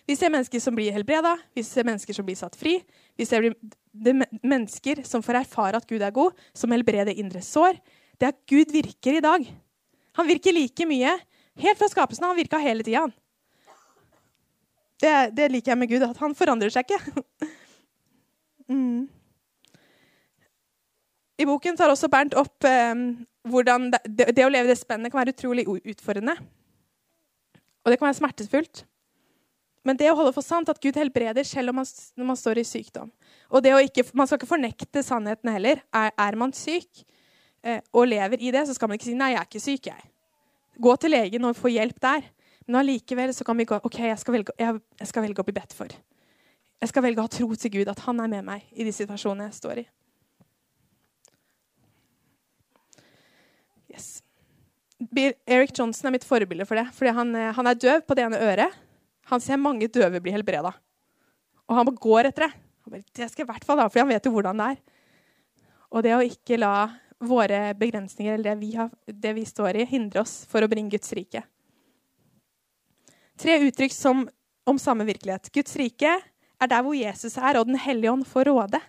Vi 0.09 0.15
ser 0.17 0.31
mennesker 0.33 0.61
som 0.63 0.73
blir 0.73 0.93
helbreda, 0.95 1.35
vi 1.53 1.61
ser 1.61 1.85
mennesker 1.85 2.15
som 2.17 2.25
blir 2.25 2.37
satt 2.39 2.55
fri. 2.57 2.79
Vi 3.19 3.27
ser 3.27 3.51
mennesker 4.41 5.03
som 5.05 5.21
får 5.21 5.43
erfare 5.43 5.77
at 5.77 5.85
Gud 5.89 6.01
er 6.01 6.13
god, 6.15 6.37
som 6.57 6.71
helbreder 6.73 7.13
indre 7.13 7.43
sår. 7.45 7.77
Det 8.17 8.25
er 8.25 8.33
at 8.33 8.39
Gud 8.49 8.73
virker 8.73 9.19
i 9.19 9.21
dag. 9.21 9.45
Han 10.17 10.29
virker 10.29 10.55
like 10.55 10.87
mye 10.89 11.13
helt 11.61 11.81
fra 11.81 11.91
skapelsen. 11.91 12.25
Han 12.25 12.39
virka 12.39 12.57
hele 12.63 12.85
tida. 12.87 13.05
Det, 14.99 15.13
det, 15.35 15.47
liker 15.51 15.71
jeg 15.73 15.79
med 15.79 15.91
Gud, 15.91 16.03
at 16.03 16.19
han 16.19 16.35
forandrer 16.35 16.73
seg 16.73 16.89
ikke. 16.89 17.23
mm. 18.73 19.07
I 21.39 21.47
boken 21.47 21.79
tar 21.79 21.91
også 21.93 22.09
Bernt 22.11 22.35
opp 22.35 22.67
eh, 22.67 22.95
hvordan 23.47 23.89
det, 23.93 24.31
det, 24.35 24.43
å 24.43 24.51
leve 24.51 24.67
det 24.67 24.79
spennet 24.79 25.11
kan 25.11 25.21
være 25.21 25.35
utrolig 25.35 25.65
utfordrende. 25.67 26.35
Og 27.83 27.91
det 27.91 27.99
kan 27.99 28.09
være 28.09 28.19
smertefullt. 28.19 28.83
Men 29.87 29.97
det 29.97 30.09
å 30.11 30.17
holde 30.19 30.35
for 30.35 30.43
sant 30.43 30.69
at 30.69 30.81
Gud 30.83 30.97
helbreder 30.99 31.47
selv 31.47 31.73
man, 31.73 31.87
når 32.19 32.27
man 32.27 32.37
står 32.37 32.59
i 32.59 32.67
sykdom. 32.67 33.11
Og 33.49 33.65
ikke, 33.65 34.03
Man 34.13 34.27
skal 34.27 34.37
ikke 34.37 34.51
fornekte 34.51 35.03
sannheten 35.03 35.49
heller. 35.49 35.79
Er, 35.95 36.11
er 36.11 36.35
man 36.35 36.53
syk 36.53 37.05
eh, 37.63 37.79
og 37.93 38.09
lever 38.11 38.43
i 38.43 38.51
det, 38.51 38.67
så 38.67 38.75
skal 38.75 38.89
man 38.89 38.99
ikke 38.99 39.09
si 39.09 39.15
'nei, 39.15 39.31
jeg 39.31 39.39
er 39.39 39.47
ikke 39.47 39.63
syk'. 39.63 39.87
jeg. 39.87 40.03
Gå 40.79 40.95
til 40.95 41.11
legen 41.11 41.45
og 41.45 41.55
få 41.55 41.71
hjelp 41.71 42.01
der. 42.01 42.27
Men 42.69 42.83
allikevel 42.83 43.33
kan 43.33 43.57
vi 43.57 43.65
gå 43.65 43.79
OK, 43.81 43.95
jeg 44.05 44.17
skal, 44.21 44.35
velge, 44.35 44.53
jeg, 44.61 44.77
jeg 45.01 45.09
skal 45.09 45.23
velge 45.25 45.41
å 45.41 45.45
bli 45.47 45.55
bedt 45.57 45.71
for. 45.73 45.89
Jeg 46.79 46.91
skal 46.91 47.01
velge 47.01 47.23
å 47.23 47.25
ha 47.25 47.31
tro 47.33 47.47
til 47.57 47.71
Gud, 47.73 47.89
at 47.89 48.03
han 48.05 48.21
er 48.21 48.29
med 48.29 48.45
meg 48.45 48.67
i 48.77 48.85
de 48.85 48.93
situasjonene 48.93 49.47
jeg 49.47 49.55
står 49.57 49.81
i. 49.81 49.85
Yes. 53.89 54.05
Eric 55.49 55.73
Johnson 55.73 56.11
er 56.11 56.15
mitt 56.19 56.29
forbilde 56.29 56.69
for 56.69 56.77
det. 56.77 56.85
fordi 56.93 57.17
han, 57.17 57.33
eh, 57.41 57.49
han, 57.57 57.73
er 57.73 57.81
døv 57.87 58.05
på 58.05 58.13
det 58.13 58.27
ene 58.29 58.45
øret. 58.51 58.79
Han 59.33 59.41
ser 59.41 59.57
mange 59.57 59.89
døve 59.89 60.21
bli 60.21 60.37
helbreda. 60.37 60.75
Og 61.65 61.75
han 61.81 61.93
går 61.97 62.29
etter 62.29 62.47
det. 62.47 62.53
Bare, 62.85 63.01
det 63.01 63.33
skal 63.33 63.47
jeg 63.47 63.49
i 63.49 63.51
hvert 63.55 63.65
fall 63.65 63.81
da, 63.81 63.89
for 63.89 64.05
han 64.05 64.13
vet 64.13 64.29
jo 64.29 64.37
hvordan 64.37 64.61
det 64.61 64.73
er. 64.75 64.81
Og 65.89 66.05
det 66.05 66.13
å 66.13 66.21
ikke 66.21 66.61
la 66.61 66.75
våre 67.17 67.73
begrensninger 67.73 68.37
eller 68.37 68.53
det 68.53 68.59
vi, 68.61 68.75
har, 68.77 68.93
det 69.09 69.39
vi 69.41 69.53
står 69.57 69.81
i, 69.81 69.89
hindre 69.89 70.21
oss 70.21 70.43
for 70.45 70.61
å 70.61 70.69
bringe 70.69 70.93
Guds 70.93 71.17
rike. 71.17 71.49
Tre 73.39 73.55
uttrykk 73.63 73.93
som, 73.95 74.25
om 74.67 74.79
samme 74.79 75.05
virkelighet. 75.07 75.51
Guds 75.55 75.75
rike 75.79 76.11
er 76.59 76.67
der 76.67 76.83
hvor 76.83 76.95
Jesus 76.97 77.37
er, 77.37 77.59
og 77.59 77.69
Den 77.69 77.79
hellige 77.79 78.11
ånd 78.11 78.25
får 78.27 78.49
råde. 78.51 78.81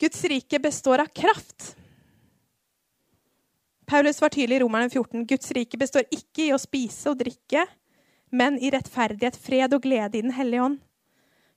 Guds 0.00 0.24
rike 0.28 0.60
består 0.60 1.00
av 1.00 1.08
kraft. 1.12 1.74
Paulus 3.88 4.20
var 4.22 4.30
tydelig 4.30 4.60
i 4.60 4.62
Romerne 4.62 4.90
14. 4.90 5.24
Guds 5.26 5.50
rike 5.56 5.78
består 5.80 6.04
ikke 6.12 6.46
i 6.46 6.52
å 6.54 6.60
spise 6.60 7.10
og 7.10 7.18
drikke, 7.20 7.64
men 8.30 8.58
i 8.62 8.70
rettferdighet, 8.70 9.36
fred 9.40 9.74
og 9.74 9.82
glede 9.82 10.20
i 10.20 10.22
Den 10.22 10.36
hellige 10.36 10.62
ånd. 10.62 10.78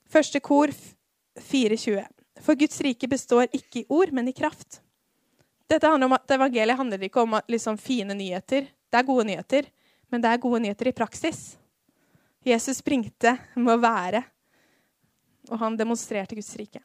Første 0.10 0.40
kor 0.40 0.72
4.20. 1.40 2.08
For 2.42 2.58
Guds 2.58 2.80
rike 2.82 3.08
består 3.12 3.52
ikke 3.52 3.84
i 3.84 3.86
ord, 3.90 4.12
men 4.16 4.32
i 4.32 4.36
kraft. 4.36 4.80
Dette 5.70 5.88
handler 5.88 6.10
om 6.10 6.16
at 6.18 6.32
Evangeliet 6.32 6.80
handler 6.80 7.04
ikke 7.06 7.22
om 7.22 7.38
liksom, 7.48 7.78
fine 7.78 8.16
nyheter. 8.18 8.72
Det 8.90 9.00
er 9.00 9.08
gode 9.08 9.28
nyheter, 9.30 9.68
men 10.12 10.24
det 10.24 10.32
er 10.32 10.42
gode 10.42 10.64
nyheter 10.64 10.90
i 10.90 10.96
praksis. 10.96 11.44
Jesus 12.44 12.82
springte 12.84 13.38
med 13.56 13.76
å 13.76 13.82
være, 13.82 14.24
og 15.52 15.60
han 15.62 15.78
demonstrerte 15.80 16.36
Guds 16.36 16.52
rike. 16.60 16.82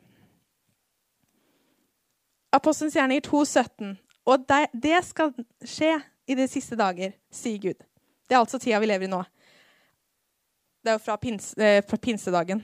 Apostelens 2.55 2.97
gjerninger 2.97 3.27
2,17. 3.27 3.97
Og 4.29 4.45
det 4.73 4.99
skal 5.09 5.33
skje 5.65 5.95
i 6.29 6.37
de 6.37 6.45
siste 6.51 6.77
dager, 6.77 7.15
sier 7.33 7.61
Gud. 7.63 7.79
Det 8.29 8.37
er 8.37 8.43
altså 8.43 8.61
tida 8.61 8.81
vi 8.83 8.91
lever 8.91 9.09
i 9.09 9.13
nå. 9.13 9.23
Det 10.85 10.93
er 10.93 10.99
jo 10.99 11.03
fra, 11.03 11.17
pins, 11.21 11.51
eh, 11.59 11.81
fra 11.85 11.99
pinsedagen. 12.01 12.61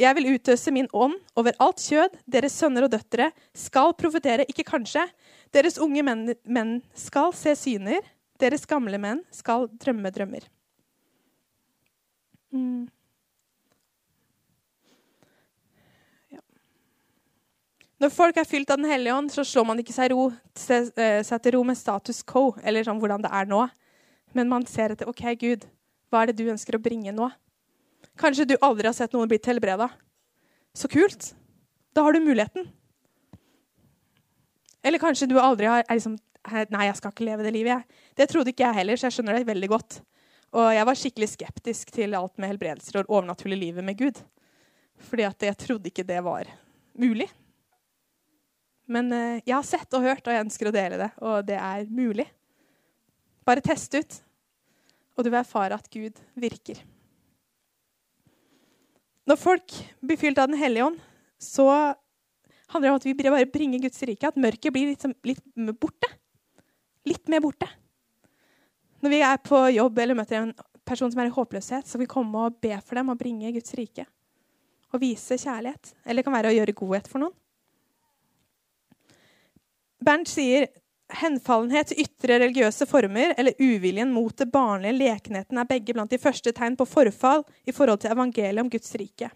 Jeg 0.00 0.16
vil 0.16 0.32
utøse 0.34 0.72
min 0.72 0.88
ånd 0.92 1.14
over 1.38 1.56
alt 1.60 1.82
kjød. 1.84 2.16
Deres 2.26 2.56
sønner 2.56 2.86
og 2.86 2.94
døtre 2.94 3.28
skal 3.54 3.92
profetere, 3.94 4.46
ikke 4.48 4.66
kanskje. 4.66 5.04
Deres 5.52 5.78
unge 5.78 6.02
menn, 6.06 6.32
menn 6.48 6.78
skal 6.96 7.34
se 7.36 7.54
syner. 7.60 8.00
Deres 8.40 8.64
gamle 8.66 8.98
menn 8.98 9.20
skal 9.30 9.68
drømme 9.68 10.10
drømmer. 10.12 10.48
Mm. 12.52 12.88
Ja. 16.32 16.40
Når 18.02 18.12
folk 18.12 18.36
er 18.36 18.48
fylt 18.48 18.70
av 18.70 18.80
Den 18.80 18.90
hellige 18.90 19.16
ånd, 19.16 19.32
så 19.32 19.44
slår 19.44 19.68
man 19.70 19.80
ikke 19.80 19.94
seg, 19.96 20.12
ro, 20.12 20.28
eh, 20.30 21.22
seg 21.24 21.42
til 21.42 21.56
ro 21.56 21.62
med 21.64 21.80
status 21.80 22.22
quo, 22.22 22.52
eller 22.62 22.84
sånn 22.84 23.00
hvordan 23.00 23.24
det 23.24 23.32
er 23.32 23.48
nå. 23.48 23.64
Men 24.36 24.52
man 24.52 24.66
ser 24.68 24.92
etter 24.92 25.08
OK, 25.08 25.24
Gud, 25.40 25.64
hva 26.12 26.22
er 26.22 26.30
det 26.30 26.40
du 26.40 26.52
ønsker 26.52 26.76
å 26.76 26.82
bringe 26.82 27.12
nå? 27.14 27.30
Kanskje 28.20 28.46
du 28.48 28.56
aldri 28.60 28.88
har 28.88 28.96
sett 28.96 29.14
noen 29.16 29.30
blitt 29.30 29.48
helbreda. 29.48 29.88
Så 30.76 30.88
kult! 30.92 31.32
Da 31.92 32.04
har 32.04 32.12
du 32.12 32.20
muligheten. 32.24 32.68
Eller 34.82 34.98
kanskje 34.98 35.28
du 35.30 35.36
aldri 35.40 35.68
har 35.68 35.84
er 35.86 35.98
liksom, 35.98 36.18
Nei, 36.42 36.88
jeg 36.88 36.96
skal 36.98 37.12
ikke 37.12 37.26
leve 37.28 37.44
det 37.46 37.52
livet. 37.54 37.70
jeg. 37.70 38.00
Det 38.18 38.24
trodde 38.28 38.50
ikke 38.50 38.64
jeg 38.64 38.74
heller, 38.74 38.98
så 38.98 39.06
jeg 39.06 39.14
skjønner 39.14 39.36
det 39.38 39.46
veldig 39.46 39.68
godt. 39.70 40.00
Og 40.52 40.68
jeg 40.76 40.84
var 40.84 40.98
skikkelig 40.98 41.30
skeptisk 41.32 41.92
til 41.94 42.16
alt 42.16 42.34
med 42.40 42.52
helbredelser 42.52 43.00
og 43.00 43.14
overnaturlig 43.16 43.56
livet 43.56 43.86
med 43.86 43.96
Gud. 43.96 44.18
Fordi 45.08 45.24
at 45.24 45.46
jeg 45.48 45.58
trodde 45.58 45.88
ikke 45.88 46.04
det 46.06 46.20
var 46.24 46.50
mulig. 47.00 47.28
Men 48.92 49.08
eh, 49.16 49.40
jeg 49.46 49.56
har 49.56 49.66
sett 49.66 49.96
og 49.96 50.04
hørt, 50.04 50.26
og 50.26 50.34
jeg 50.34 50.44
ønsker 50.44 50.68
å 50.68 50.74
dele 50.74 50.98
det. 51.00 51.10
Og 51.24 51.46
det 51.48 51.56
er 51.56 51.88
mulig. 51.88 52.26
Bare 53.48 53.64
test 53.64 53.94
ut, 53.96 54.18
og 55.16 55.24
du 55.24 55.30
vil 55.32 55.40
erfare 55.40 55.78
at 55.78 55.88
Gud 55.90 56.20
virker. 56.38 56.78
Når 59.26 59.38
folk 59.38 59.74
blir 60.02 60.18
fylt 60.18 60.40
av 60.42 60.50
Den 60.50 60.60
hellige 60.60 60.84
ånd, 60.90 60.98
så 61.38 61.66
handler 62.70 62.88
det 62.88 62.92
om 62.92 63.00
at 63.00 63.06
vi 63.06 63.14
bare 63.18 63.50
bringer 63.50 63.82
Guds 63.82 64.02
rike. 64.06 64.28
At 64.28 64.38
mørket 64.40 64.74
blir 64.74 64.92
litt, 64.92 65.06
litt 65.26 65.42
borte. 65.80 66.10
Litt 67.08 67.30
mer 67.30 67.42
borte. 67.42 67.68
Når 69.02 69.10
vi 69.10 69.22
er 69.26 69.40
på 69.42 69.60
jobb 69.74 69.98
eller 69.98 70.18
møter 70.18 70.38
en 70.38 70.52
person 70.86 71.10
som 71.10 71.22
er 71.22 71.30
i 71.30 71.34
håpløshet, 71.34 71.88
så 71.88 71.98
vil 71.98 72.06
vi 72.06 72.14
komme 72.14 72.46
og 72.46 72.58
be 72.62 72.76
for 72.80 72.98
dem 72.98 73.10
og 73.12 73.18
bringe 73.18 73.50
Guds 73.54 73.74
rike. 73.78 74.06
Og 74.92 75.02
vise 75.02 75.38
kjærlighet. 75.40 75.94
Eller 76.04 76.20
det 76.20 76.26
kan 76.26 76.36
være 76.36 76.52
å 76.52 76.56
gjøre 76.56 76.76
godhet 76.78 77.10
for 77.10 77.24
noen. 77.24 77.34
Bernt 80.02 80.30
sier 80.30 80.68
henfallenhet 81.20 81.90
til 81.90 82.02
ytre 82.06 82.38
religiøse 82.40 82.86
former 82.88 83.34
eller 83.36 83.58
uviljen 83.60 84.12
mot 84.14 84.34
det 84.38 84.48
barnlige 84.52 84.96
lekenheten 84.96 85.60
er 85.60 85.68
begge 85.68 85.94
blant 85.94 86.10
de 86.10 86.20
første 86.20 86.54
tegn 86.56 86.78
på 86.78 86.88
forfall 86.88 87.44
i 87.68 87.74
forhold 87.74 88.02
til 88.02 88.14
evangeliet 88.14 88.62
om 88.64 88.70
Guds 88.72 88.94
rike. 88.98 89.28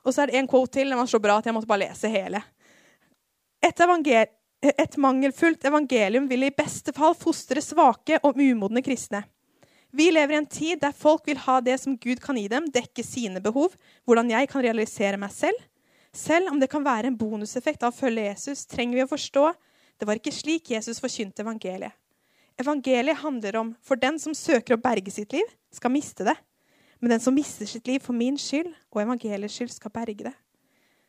Og 0.00 0.14
så 0.14 0.24
er 0.24 0.30
det 0.30 0.40
en 0.40 0.48
quote 0.48 0.72
til. 0.78 0.88
Den 0.88 0.98
var 0.98 1.10
så 1.10 1.20
bra 1.22 1.36
at 1.38 1.46
jeg 1.46 1.54
måtte 1.54 1.68
bare 1.68 1.84
lese 1.84 2.08
hele. 2.08 2.40
Et, 3.60 3.82
et 4.60 4.96
mangelfullt 5.00 5.64
evangelium 5.64 6.26
vil 6.28 6.44
i 6.44 6.52
beste 6.52 6.92
fall 6.92 7.14
fostre 7.16 7.62
svake 7.64 8.18
og 8.22 8.36
umodne 8.36 8.82
kristne. 8.84 9.22
Vi 9.90 10.10
lever 10.12 10.36
i 10.36 10.38
en 10.38 10.46
tid 10.46 10.82
der 10.82 10.94
folk 10.94 11.24
vil 11.26 11.40
ha 11.46 11.58
det 11.64 11.78
som 11.82 11.96
Gud 11.98 12.20
kan 12.22 12.36
gi 12.38 12.46
dem, 12.48 12.68
dekke 12.70 13.02
sine 13.02 13.40
behov, 13.42 13.72
hvordan 14.04 14.30
jeg 14.30 14.50
kan 14.52 14.62
realisere 14.62 15.18
meg 15.18 15.32
selv. 15.34 15.56
Selv 16.12 16.50
om 16.52 16.60
det 16.60 16.68
kan 16.70 16.84
være 16.84 17.10
en 17.10 17.16
bonuseffekt 17.18 17.82
av 17.82 17.94
å 17.94 17.96
følge 17.96 18.28
Jesus, 18.28 18.66
trenger 18.70 19.00
vi 19.00 19.06
å 19.06 19.10
forstå 19.10 19.48
det 20.00 20.08
var 20.08 20.16
ikke 20.16 20.32
slik 20.32 20.70
Jesus 20.72 21.00
forkynte 21.02 21.42
evangeliet. 21.44 21.92
Evangeliet 22.60 23.20
handler 23.20 23.56
om 23.60 23.74
for 23.84 24.00
den 24.00 24.16
som 24.20 24.36
søker 24.36 24.76
å 24.76 24.80
berge 24.80 25.12
sitt 25.12 25.32
liv, 25.32 25.44
skal 25.72 25.92
miste 25.92 26.24
det. 26.24 26.36
Men 27.00 27.14
den 27.14 27.22
som 27.24 27.36
mister 27.36 27.68
sitt 27.68 27.88
liv 27.88 28.00
for 28.04 28.16
min 28.16 28.36
skyld 28.40 28.72
og 28.92 29.02
evangeliets 29.02 29.56
skyld, 29.56 29.72
skal 29.72 29.92
berge 29.92 30.28
det. 30.28 30.34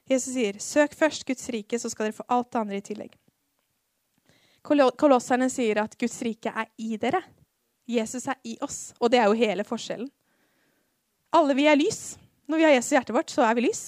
Jesus 0.10 0.34
sier, 0.34 0.60
'Søk 0.60 0.96
først 0.96 1.26
Guds 1.26 1.50
rike, 1.50 1.80
så 1.80 1.90
skal 1.90 2.06
dere 2.06 2.20
få 2.20 2.28
alt 2.28 2.52
det 2.52 2.60
andre 2.60 2.78
i 2.78 2.82
tillegg'. 2.82 3.16
Kolosserne 4.66 5.50
sier 5.50 5.82
at 5.82 5.96
Guds 6.00 6.20
rike 6.26 6.52
er 6.54 6.68
i 6.78 6.98
dere. 7.02 7.22
Jesus 7.90 8.28
er 8.30 8.38
i 8.46 8.58
oss. 8.62 8.92
Og 9.02 9.12
det 9.12 9.20
er 9.20 9.30
jo 9.30 9.38
hele 9.38 9.66
forskjellen. 9.68 10.10
Alle 11.34 11.56
vi 11.58 11.66
er 11.70 11.80
lys. 11.80 12.20
Når 12.48 12.60
vi 12.60 12.68
har 12.68 12.76
Jesus 12.76 12.92
i 12.92 12.98
hjertet 12.98 13.16
vårt, 13.16 13.32
så 13.32 13.46
er 13.48 13.56
vi 13.58 13.66
lys. 13.66 13.82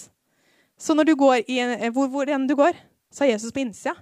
Så 0.80 0.96
når 0.96 1.12
du 1.12 1.14
går 1.20 1.44
en, 1.44 1.76
hvor, 1.94 2.10
hvor 2.12 2.30
enn 2.32 2.48
du 2.50 2.56
går, 2.58 2.78
så 3.14 3.26
er 3.26 3.36
Jesus 3.36 3.54
på 3.54 3.62
innsida. 3.62 3.94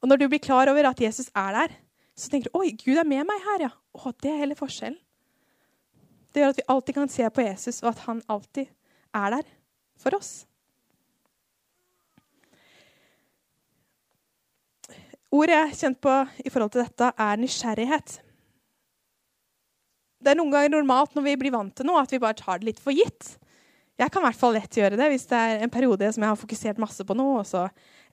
Og 0.00 0.08
når 0.08 0.20
du 0.22 0.26
blir 0.32 0.42
klar 0.42 0.70
over 0.72 0.88
at 0.88 1.00
Jesus 1.00 1.30
er 1.36 1.54
der, 1.56 1.76
så 2.16 2.32
tenker 2.32 2.50
du 2.50 2.58
oi, 2.58 2.72
Gud 2.76 2.98
er 2.98 3.08
med 3.08 3.24
meg 3.28 3.46
her. 3.46 3.68
ja. 3.68 3.72
Å, 3.94 4.12
Det 4.16 4.32
er 4.32 4.42
hele 4.42 4.58
forskjellen. 4.58 4.98
Det 6.30 6.42
gjør 6.42 6.52
at 6.52 6.60
vi 6.60 6.68
alltid 6.70 6.94
kan 6.94 7.10
se 7.10 7.26
på 7.26 7.42
Jesus, 7.42 7.80
og 7.82 7.90
at 7.90 8.04
han 8.06 8.20
alltid 8.30 8.68
er 9.14 9.34
der 9.34 9.48
for 9.98 10.14
oss. 10.14 10.44
Ordet 15.30 15.54
jeg 15.54 15.66
har 15.68 15.78
kjent 15.78 16.00
på 16.02 16.14
i 16.42 16.50
forhold 16.50 16.72
til 16.74 16.82
dette, 16.82 17.12
er 17.14 17.38
nysgjerrighet. 17.38 18.16
Det 20.20 20.32
er 20.32 20.36
noen 20.36 20.50
ganger 20.52 20.74
normalt 20.74 21.14
når 21.16 21.24
vi 21.28 21.36
blir 21.40 21.54
vant 21.54 21.72
til 21.76 21.86
noe, 21.86 22.02
at 22.02 22.10
vi 22.12 22.20
bare 22.20 22.36
tar 22.36 22.60
det 22.60 22.68
litt 22.68 22.82
for 22.82 22.92
gitt. 22.92 23.36
Jeg 24.00 24.10
kan 24.12 24.24
i 24.24 24.26
hvert 24.26 24.40
fall 24.40 24.54
lett 24.56 24.76
gjøre 24.76 24.96
det 24.96 25.06
hvis 25.12 25.26
det 25.28 25.38
er 25.38 25.62
en 25.64 25.72
periode 25.72 26.08
som 26.12 26.24
jeg 26.24 26.32
har 26.32 26.40
fokusert 26.40 26.80
masse 26.80 27.04
på 27.06 27.16
noe. 27.16 27.40
Også. 27.42 27.66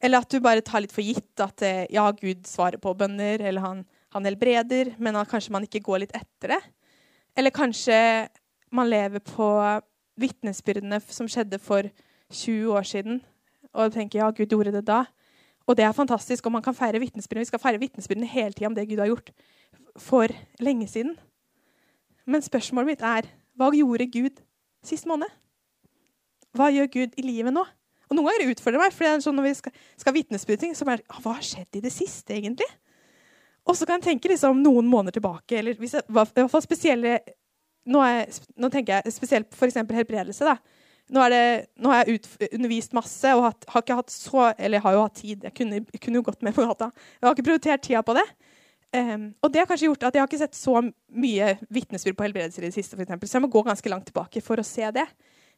Eller 0.03 0.21
at 0.21 0.31
du 0.31 0.43
bare 0.43 0.63
tar 0.65 0.83
litt 0.83 0.93
for 0.93 1.05
gitt 1.05 1.43
at 1.43 1.63
eh, 1.65 1.85
ja, 1.93 2.05
Gud 2.11 2.45
svarer 2.47 2.79
på 2.81 2.93
bønner, 2.97 3.41
eller 3.41 3.63
han, 3.63 3.83
han 4.13 4.27
helbreder, 4.27 4.93
men 5.01 5.17
at 5.17 5.31
kanskje 5.31 5.55
man 5.55 5.65
ikke 5.65 5.83
går 5.87 6.03
litt 6.03 6.15
etter 6.17 6.53
det. 6.53 6.61
Eller 7.39 7.55
kanskje 7.55 7.97
man 8.73 8.91
lever 8.91 9.23
på 9.23 9.47
vitnesbyrdene 10.19 10.99
som 11.07 11.29
skjedde 11.31 11.59
for 11.63 11.87
20 12.33 12.77
år 12.77 12.87
siden, 12.87 13.21
og 13.77 13.93
tenker 13.95 14.21
ja, 14.21 14.31
Gud 14.35 14.51
gjorde 14.51 14.75
det 14.75 14.85
da. 14.87 15.05
Og 15.67 15.75
det 15.75 15.83
er 15.83 15.95
fantastisk, 15.95 16.45
og 16.47 16.55
man 16.55 16.63
kan 16.63 16.75
feire 16.75 16.99
vitnesbyrdene. 17.03 17.43
Vi 17.43 17.51
skal 17.51 17.61
feire 17.61 17.81
vitnesbyrdene 17.81 18.29
hele 18.31 18.55
tida 18.55 18.69
om 18.69 18.75
det 18.75 18.87
Gud 18.87 19.01
har 19.03 19.11
gjort 19.11 19.33
for 19.99 20.31
lenge 20.63 20.87
siden. 20.87 21.17
Men 22.27 22.43
spørsmålet 22.45 22.93
mitt 22.93 23.03
er 23.03 23.27
hva 23.57 23.71
gjorde 23.75 24.07
Gud 24.13 24.39
sist 24.85 25.07
måned? 25.09 25.31
Hva 26.55 26.69
gjør 26.71 26.89
Gud 26.93 27.17
i 27.17 27.25
livet 27.25 27.55
nå? 27.55 27.65
Og 28.07 28.15
Noen 28.15 28.29
ganger 28.29 28.53
utfordrer 28.53 28.77
det 28.77 28.85
meg, 28.85 28.95
for 28.95 29.23
sånn 29.23 29.35
når 29.35 29.47
vi 29.49 29.55
skal, 29.57 29.79
skal 29.99 30.15
vitnesbyrde 30.15 30.61
ting, 30.61 30.75
så 30.77 30.87
bare 30.87 31.03
Hva 31.19 31.33
har 31.35 31.43
skjedd 31.43 31.79
i 31.79 31.83
det 31.83 31.91
siste, 31.91 32.37
egentlig? 32.37 32.67
Og 33.67 33.75
så 33.75 33.87
kan 33.87 33.99
jeg 33.99 34.13
tenke 34.13 34.31
liksom 34.31 34.61
noen 34.63 34.87
måneder 34.87 35.17
tilbake, 35.17 35.59
eller 35.59 35.75
hvis 35.79 35.97
jeg, 35.97 36.07
i 36.07 36.15
hvert 36.15 36.39
fall 36.53 36.63
spesielle 36.63 37.19
Nå, 37.87 38.01
er, 38.03 38.27
nå 38.59 38.67
tenker 38.67 38.97
jeg 38.97 39.13
spesielt 39.15 39.53
f.eks. 39.55 39.77
helbredelse. 39.79 40.43
da. 40.43 40.57
Nå, 41.13 41.23
det, 41.31 41.41
nå, 41.79 41.91
har 41.91 42.03
jeg 42.03 42.17
ut, 42.17 42.25
undervist 42.49 42.95
masse 42.97 43.31
og 43.37 43.45
hatt, 43.45 43.67
har 43.71 43.83
ikke 43.83 43.95
hatt 43.95 44.11
så 44.11 44.49
Eller 44.49 44.75
jeg 44.75 44.83
har 44.83 44.95
jo 44.97 45.03
hatt 45.05 45.15
tid. 45.21 45.45
Jeg 45.47 45.55
kunne, 45.55 45.79
kunne 46.03 46.19
jo 46.19 46.25
gått 46.27 46.43
med 46.43 46.55
på 46.55 46.65
gata. 46.67 46.89
Jeg 47.15 47.27
har 47.27 47.37
ikke 47.37 47.47
prioritert 47.47 47.85
tida 47.85 48.01
på 48.03 48.15
det. 48.17 48.25
Um, 48.95 49.29
og 49.43 49.51
det 49.51 49.61
har 49.61 49.67
kanskje 49.69 49.89
gjort 49.89 50.03
at 50.07 50.15
jeg 50.15 50.23
har 50.23 50.29
ikke 50.29 50.39
sett 50.39 50.55
så 50.55 50.79
mye 50.81 51.53
vitnesbyrd 51.75 52.15
på 52.17 52.25
helbredelser 52.27 52.63
i 52.63 52.69
det 52.69 52.75
siste. 52.75 52.95
For 52.95 53.03
eksempel. 53.03 53.29
så 53.29 53.37
jeg 53.37 53.45
må 53.45 53.51
gå 53.51 53.63
ganske 53.67 53.91
langt 53.91 54.07
tilbake 54.11 54.43
for 54.43 54.59
å 54.59 54.67
se 54.67 54.91
det. 54.95 55.05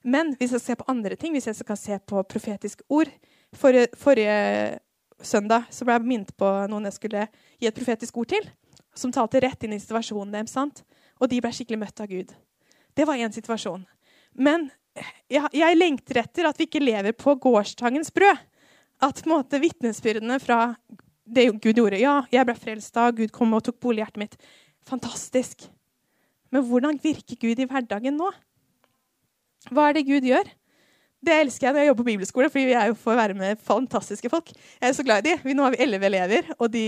Men 0.06 0.36
hvis 0.38 0.54
jeg 0.54 0.62
skal 0.62 0.76
se 0.76 0.80
på 0.80 0.90
andre 0.94 1.18
ting, 1.20 1.34
hvis 1.34 1.50
jeg 1.50 1.58
skal 1.58 1.78
se 1.78 2.00
på 2.08 2.24
profetiske 2.30 2.86
ord 2.90 3.12
Forrige, 3.58 3.88
forrige 3.98 4.78
søndag 5.26 5.64
så 5.74 5.86
ble 5.86 5.96
jeg 5.98 6.06
minnet 6.06 6.36
på 6.38 6.48
noen 6.70 6.86
jeg 6.86 7.00
skulle 7.00 7.24
gi 7.58 7.66
et 7.66 7.76
profetisk 7.76 8.20
ord 8.22 8.30
til, 8.30 8.46
som 8.94 9.10
talte 9.10 9.42
rett 9.42 9.64
inn 9.66 9.74
i 9.74 9.80
situasjonen 9.82 10.36
deres. 10.36 10.84
Og 11.18 11.32
de 11.32 11.40
ble 11.42 11.50
skikkelig 11.50 11.80
møtt 11.82 12.04
av 12.04 12.12
Gud. 12.12 12.30
Det 12.94 13.08
var 13.08 13.18
én 13.18 13.34
situasjon. 13.34 13.88
Men 14.38 14.70
jeg, 15.30 15.50
jeg, 15.54 15.78
lengter 15.78 16.22
etter 16.24 16.50
at 16.50 16.60
vi 16.60 16.68
ikke 16.68 16.84
lever 16.84 17.16
på 17.18 17.36
gårsdagens 17.42 18.12
brød. 18.16 18.46
At 19.00 19.22
på 19.22 19.30
en 19.30 19.36
måte 19.38 19.62
vitnesbyrdene 19.62 20.40
fra 20.44 20.74
det 21.30 21.46
Gud 21.62 21.78
gjorde 21.78 22.02
Ja, 22.02 22.24
jeg 22.34 22.48
ble 22.48 22.56
frelst 22.58 22.96
da 22.98 23.08
Gud 23.16 23.32
kom 23.32 23.54
og 23.56 23.64
tok 23.64 23.78
bolig 23.80 24.02
i 24.02 24.04
hjertet 24.04 24.24
mitt. 24.24 24.38
Fantastisk. 24.90 25.68
Men 26.50 26.66
hvordan 26.66 26.98
virker 27.02 27.38
Gud 27.40 27.62
i 27.62 27.68
hverdagen 27.70 28.18
nå? 28.18 28.32
Hva 29.70 29.90
er 29.90 30.00
det 30.00 30.08
Gud 30.08 30.26
gjør? 30.26 30.48
Det 31.20 31.36
elsker 31.36 31.68
jeg 31.68 31.76
når 31.76 31.84
jeg 31.84 31.90
jobber 31.90 32.04
på 32.04 32.12
bibelskole, 32.14 32.50
fordi 32.52 32.76
er 32.80 32.94
får 32.96 33.18
være 33.20 33.36
med 33.38 33.60
fantastiske 33.68 34.32
folk. 34.32 34.52
Jeg 34.56 34.88
er 34.88 34.96
så 34.96 35.04
glad 35.04 35.26
i 35.28 35.34
de. 35.34 35.54
Nå 35.54 35.66
har 35.66 35.76
vi 35.76 35.82
elleve 35.84 36.08
elever, 36.08 36.48
og 36.58 36.72
de, 36.72 36.86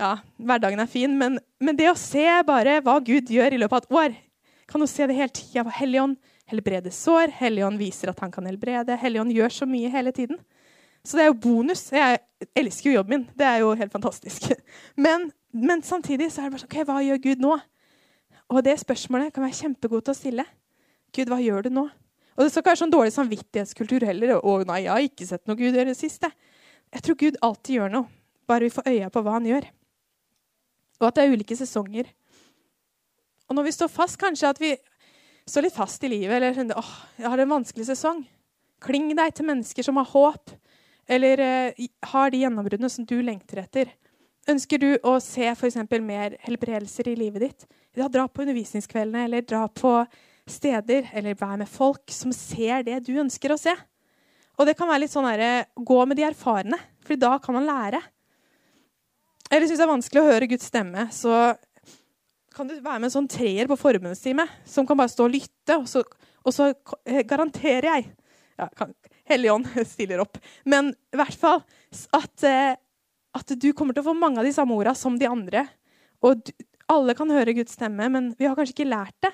ja, 0.00 0.10
hverdagen 0.36 0.82
er 0.82 0.90
fin. 0.90 1.14
Men, 1.18 1.38
men, 1.62 1.78
det 1.78 1.92
å 1.92 1.98
se 1.98 2.26
bare 2.46 2.80
hva 2.84 2.98
Gud 3.06 3.30
gjør 3.30 3.54
i 3.54 3.60
løpet 3.62 3.76
av 3.76 3.84
et 3.84 3.98
år 4.02 4.16
Kan 4.70 4.82
du 4.82 4.88
se 4.90 5.06
det 5.06 5.16
hele 5.16 5.30
tida? 5.30 5.64
Helligånd 5.78 6.18
helbreder 6.50 6.92
sår. 6.94 7.32
Helligånd 7.38 7.80
viser 7.80 8.12
at 8.12 8.20
han 8.24 8.32
kan 8.34 8.46
helbrede. 8.48 8.96
Helligånd 9.00 9.34
gjør 9.34 9.52
så 9.52 9.68
mye 9.68 9.90
hele 9.92 10.12
tiden. 10.14 10.40
Så 11.04 11.18
det 11.18 11.24
er 11.24 11.30
jo 11.30 11.40
bonus. 11.46 11.86
Jeg 11.92 12.20
elsker 12.56 12.90
jo 12.90 12.96
jobben 12.98 13.18
min. 13.18 13.26
Det 13.36 13.46
er 13.48 13.60
jo 13.64 13.74
helt 13.76 13.92
fantastisk. 13.92 14.50
Men, 15.04 15.30
men 15.54 15.82
samtidig 15.86 16.32
så 16.32 16.42
er 16.42 16.48
det 16.48 16.56
bare 16.56 16.64
sånn 16.64 16.72
OK, 16.72 16.80
hva 16.88 17.02
gjør 17.04 17.20
Gud 17.22 17.42
nå? 17.44 17.52
Og 18.50 18.64
det 18.66 18.72
spørsmålet 18.80 19.30
kan 19.34 19.44
være 19.44 19.54
kjempegodt 19.60 20.08
å 20.10 20.14
stille. 20.16 20.44
Gud, 21.14 21.30
hva 21.30 21.38
gjør 21.38 21.68
du 21.68 21.70
nå? 21.76 21.84
Og 22.34 22.42
Det 22.42 22.50
skal 22.50 22.64
ikke 22.64 22.72
være 22.72 22.80
sånn 22.80 22.94
dårlig 22.94 23.12
samvittighetskultur 23.14 24.06
heller. 24.08 24.32
Å 24.42 24.54
nei, 24.66 24.80
jeg 24.82 24.90
har 24.90 25.04
ikke 25.06 25.28
sett 25.28 25.44
noe 25.46 25.58
Gud 25.60 25.70
gjøre 25.70 25.92
det 25.92 25.98
siste. 25.98 26.30
Jeg 26.90 27.06
tror 27.06 27.18
Gud 27.20 27.38
alltid 27.46 27.76
gjør 27.76 27.92
noe, 27.94 28.10
bare 28.50 28.66
vi 28.66 28.74
får 28.74 28.90
øya 28.90 29.12
på 29.14 29.22
hva 29.22 29.36
han 29.36 29.46
gjør. 29.46 29.68
Og 30.98 31.06
at 31.08 31.16
det 31.16 31.24
er 31.24 31.36
ulike 31.36 31.58
sesonger. 31.58 32.10
Og 33.46 33.54
når 33.58 33.68
vi 33.68 33.76
står 33.76 33.92
fast, 33.92 34.18
kanskje 34.18 34.50
at 34.50 34.60
vi 34.62 34.72
står 35.48 35.66
litt 35.66 35.76
fast 35.76 36.04
i 36.04 36.10
livet, 36.12 36.36
eller 36.36 36.56
kjenner 36.56 36.80
åh, 36.80 36.92
jeg 37.20 37.30
har 37.30 37.42
en 37.42 37.54
vanskelig 37.56 37.88
sesong. 37.90 38.22
Kling 38.84 39.10
deg 39.16 39.34
til 39.36 39.48
mennesker 39.48 39.86
som 39.86 40.00
har 40.00 40.08
håp, 40.10 40.52
eller 41.08 41.40
eh, 41.44 41.88
har 42.12 42.32
de 42.32 42.40
gjennombruddene 42.44 42.90
som 42.92 43.06
du 43.08 43.18
lengter 43.22 43.62
etter. 43.64 43.92
Ønsker 44.50 44.80
du 44.80 44.90
å 45.04 45.16
se 45.24 45.48
for 45.56 46.04
mer 46.04 46.36
helbredelser 46.44 47.08
i 47.08 47.16
livet 47.16 47.44
ditt? 47.44 47.66
Ja, 47.96 48.08
dra 48.08 48.26
på 48.28 48.44
undervisningskveldene, 48.44 49.24
eller 49.28 49.44
dra 49.44 49.66
på 49.68 49.96
steder 50.50 51.08
eller 51.16 51.36
vær 51.40 51.56
med 51.56 51.70
folk 51.70 52.12
som 52.12 52.32
ser 52.36 52.82
det 52.84 52.98
du 53.06 53.14
ønsker 53.20 53.54
å 53.54 53.60
se. 53.60 53.72
Og 54.60 54.68
det 54.68 54.76
kan 54.78 54.90
være 54.90 55.04
litt 55.04 55.14
sånn 55.14 55.26
her, 55.26 55.64
gå 55.74 56.00
med 56.06 56.18
de 56.18 56.26
erfarne, 56.28 56.78
for 57.04 57.18
da 57.18 57.38
kan 57.42 57.56
man 57.56 57.66
lære. 57.68 58.00
Eller 59.50 59.68
syns 59.68 59.80
det 59.80 59.86
er 59.86 59.92
vanskelig 59.92 60.22
å 60.22 60.28
høre 60.28 60.48
Guds 60.50 60.68
stemme, 60.70 61.08
så 61.14 61.54
kan 62.54 62.68
du 62.68 62.76
være 62.78 63.00
med 63.00 63.08
en 63.08 63.14
sånn 63.16 63.30
treer 63.30 63.68
på 63.70 63.78
forbundstime 63.78 64.46
som 64.68 64.86
kan 64.86 64.98
bare 64.98 65.12
stå 65.12 65.26
og 65.26 65.34
lytte, 65.34 65.76
og 65.76 65.88
så, 65.90 66.04
og 66.44 66.54
så 66.54 66.70
eh, 66.70 67.24
garanterer 67.26 67.88
jeg 67.90 68.06
ja, 68.60 68.68
Helligånd 69.26 69.66
stiller 69.94 70.22
opp. 70.22 70.38
Men 70.68 70.92
i 70.94 71.18
hvert 71.18 71.38
fall 71.38 71.62
at, 72.14 72.46
eh, 72.46 72.76
at, 73.34 73.54
du 73.58 73.72
kommer 73.72 73.96
til 73.96 74.04
å 74.04 74.10
få 74.10 74.16
mange 74.18 74.40
av 74.40 74.46
de 74.46 74.54
samme 74.54 74.76
orda 74.76 74.94
som 74.98 75.18
de 75.18 75.30
andre. 75.30 75.66
Og 76.24 76.52
Alle 76.92 77.14
kan 77.16 77.32
høre 77.32 77.56
Guds 77.56 77.74
stemme, 77.78 78.06
men 78.12 78.34
vi 78.38 78.46
har 78.46 78.56
kanskje 78.58 78.76
ikke 78.76 78.90
lært 78.90 79.16
det. 79.24 79.32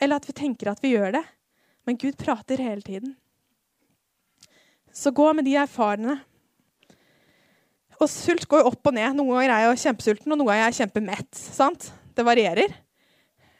Eller 0.00 0.18
at 0.18 0.26
vi 0.28 0.34
tenker 0.36 0.72
at 0.72 0.80
vi 0.82 0.94
gjør 0.94 1.18
det. 1.18 1.22
Men 1.86 1.98
Gud 2.00 2.16
prater 2.18 2.60
hele 2.64 2.82
tiden. 2.82 3.14
Så 4.96 5.12
gå 5.12 5.28
med 5.36 5.44
de 5.46 5.54
erfarne. 5.60 6.16
Og 8.00 8.08
sult 8.10 8.48
går 8.48 8.64
jo 8.64 8.72
opp 8.72 8.88
og 8.88 8.96
ned. 8.96 9.14
Noen 9.16 9.36
ganger 9.36 9.52
er 9.52 9.66
jeg 9.68 9.84
kjempesulten, 9.84 10.32
og 10.32 10.40
noen 10.40 10.50
ganger 10.50 10.64
er 10.64 10.72
jeg 10.72 10.80
kjempemett. 10.80 11.30
sant? 11.36 11.90
Det 12.16 12.24
varierer. 12.24 12.72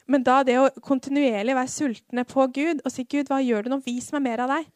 Men 0.06 0.22
da 0.26 0.40
det 0.46 0.56
å 0.60 0.68
kontinuerlig 0.84 1.56
være 1.56 1.72
sultne 1.72 2.24
på 2.28 2.46
Gud 2.54 2.82
og 2.84 2.92
si 2.94 3.04
Gud, 3.04 3.28
hva 3.28 3.40
gjør 3.42 3.66
du 3.66 3.72
nå? 3.72 3.80
Vis 3.84 4.08
meg 4.14 4.24
mer 4.28 4.44
av 4.44 4.52
deg. 4.54 4.68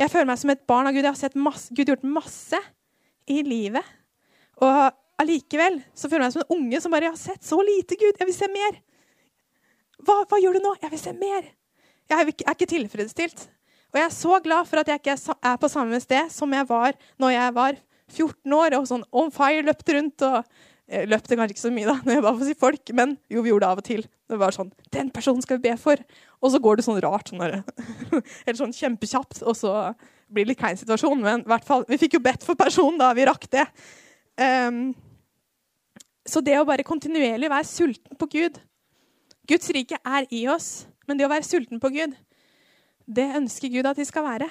Jeg 0.00 0.10
føler 0.10 0.28
meg 0.32 0.40
som 0.40 0.52
et 0.52 0.64
barn 0.68 0.88
av 0.88 0.94
Gud. 0.94 1.04
Jeg 1.04 1.12
har 1.12 1.20
sett 1.20 1.38
masse, 1.38 1.70
Gud 1.74 1.92
gjort 1.92 2.06
masse 2.06 2.58
i 3.30 3.42
livet. 3.46 3.86
Og 4.62 4.90
allikevel 5.22 5.78
så 5.94 6.10
føler 6.10 6.26
jeg 6.26 6.32
meg 6.32 6.36
som 6.36 6.44
en 6.44 6.56
unge 6.56 6.80
som 6.82 6.94
bare 6.94 7.12
har 7.12 7.20
sett 7.20 7.46
så 7.46 7.60
lite 7.62 7.98
Gud. 8.00 8.18
Jeg 8.18 8.28
vil 8.28 8.36
se 8.36 8.50
mer. 8.52 8.80
Hva, 10.02 10.22
hva 10.26 10.40
gjør 10.42 10.58
du 10.58 10.64
nå? 10.64 10.74
Jeg 10.82 10.94
vil 10.94 11.02
se 11.04 11.14
mer. 11.16 11.46
Jeg 12.10 12.18
er 12.18 12.32
ikke, 12.34 12.70
tilfredsstilt. 12.74 13.46
Og 13.92 14.00
jeg 14.00 14.08
er 14.08 14.14
så 14.16 14.40
glad 14.42 14.68
for 14.68 14.80
at 14.80 14.90
jeg 14.90 15.00
ikke 15.00 15.16
er 15.52 15.56
på 15.60 15.70
samme 15.70 16.00
sted 16.02 16.32
som 16.32 16.52
jeg 16.52 16.68
var 16.68 16.96
når 17.20 17.34
jeg 17.36 17.56
var 17.56 17.80
14 18.12 18.54
år 18.56 18.76
og 18.78 18.88
sånn 18.88 19.04
on 19.14 19.30
fire 19.32 19.62
løpte 19.64 19.96
rundt. 19.96 20.24
og 20.26 20.42
jeg 20.92 21.08
løpte 21.08 21.36
kanskje 21.38 21.56
ikke 21.56 21.64
så 21.64 21.72
mye 21.72 21.88
da, 21.88 21.94
når 22.04 22.18
jeg 22.18 22.24
bare 22.26 22.38
får 22.38 22.48
si 22.50 22.56
folk, 22.60 22.90
men 22.98 23.14
jo, 23.32 23.44
vi 23.44 23.52
gjorde 23.52 23.64
det 23.64 23.70
av 23.70 23.80
og 23.80 23.86
til. 23.86 24.02
Det 24.32 24.40
var 24.40 24.56
sånn, 24.56 24.72
Den 24.92 25.12
personen 25.14 25.44
skal 25.44 25.58
vi 25.58 25.70
be 25.70 25.76
for. 25.80 26.00
Og 26.42 26.52
så 26.52 26.60
går 26.60 26.78
det 26.78 26.84
sånn 26.86 27.00
rart. 27.04 27.32
sånn 27.32 27.42
Eller 28.44 28.58
sånn 28.58 28.74
kjempekjapt. 28.76 29.40
Og 29.48 29.56
så 29.56 29.72
blir 30.28 30.44
det 30.44 30.52
litt 30.52 30.60
klein 30.60 30.80
situasjon. 30.80 31.22
Men 31.24 31.46
i 31.46 31.52
hvert 31.52 31.64
fall, 31.68 31.86
vi 31.88 32.00
fikk 32.00 32.18
jo 32.18 32.24
bedt 32.24 32.44
for 32.44 32.60
personen 32.60 33.00
da 33.00 33.12
vi 33.16 33.26
rakk 33.28 33.48
det. 33.52 33.64
Um, 34.36 34.92
så 36.28 36.44
det 36.44 36.58
å 36.60 36.66
bare 36.68 36.86
kontinuerlig 36.86 37.50
være 37.50 37.68
sulten 37.68 38.20
på 38.20 38.28
Gud 38.36 38.60
Guds 39.48 39.72
rike 39.74 39.98
er 40.06 40.26
i 40.30 40.44
oss, 40.46 40.84
men 41.08 41.18
det 41.18 41.26
å 41.26 41.30
være 41.32 41.46
sulten 41.46 41.80
på 41.82 41.90
Gud, 41.90 42.12
det 43.10 43.24
ønsker 43.40 43.72
Gud 43.72 43.88
at 43.90 43.98
vi 43.98 44.06
skal 44.06 44.22
være. 44.22 44.46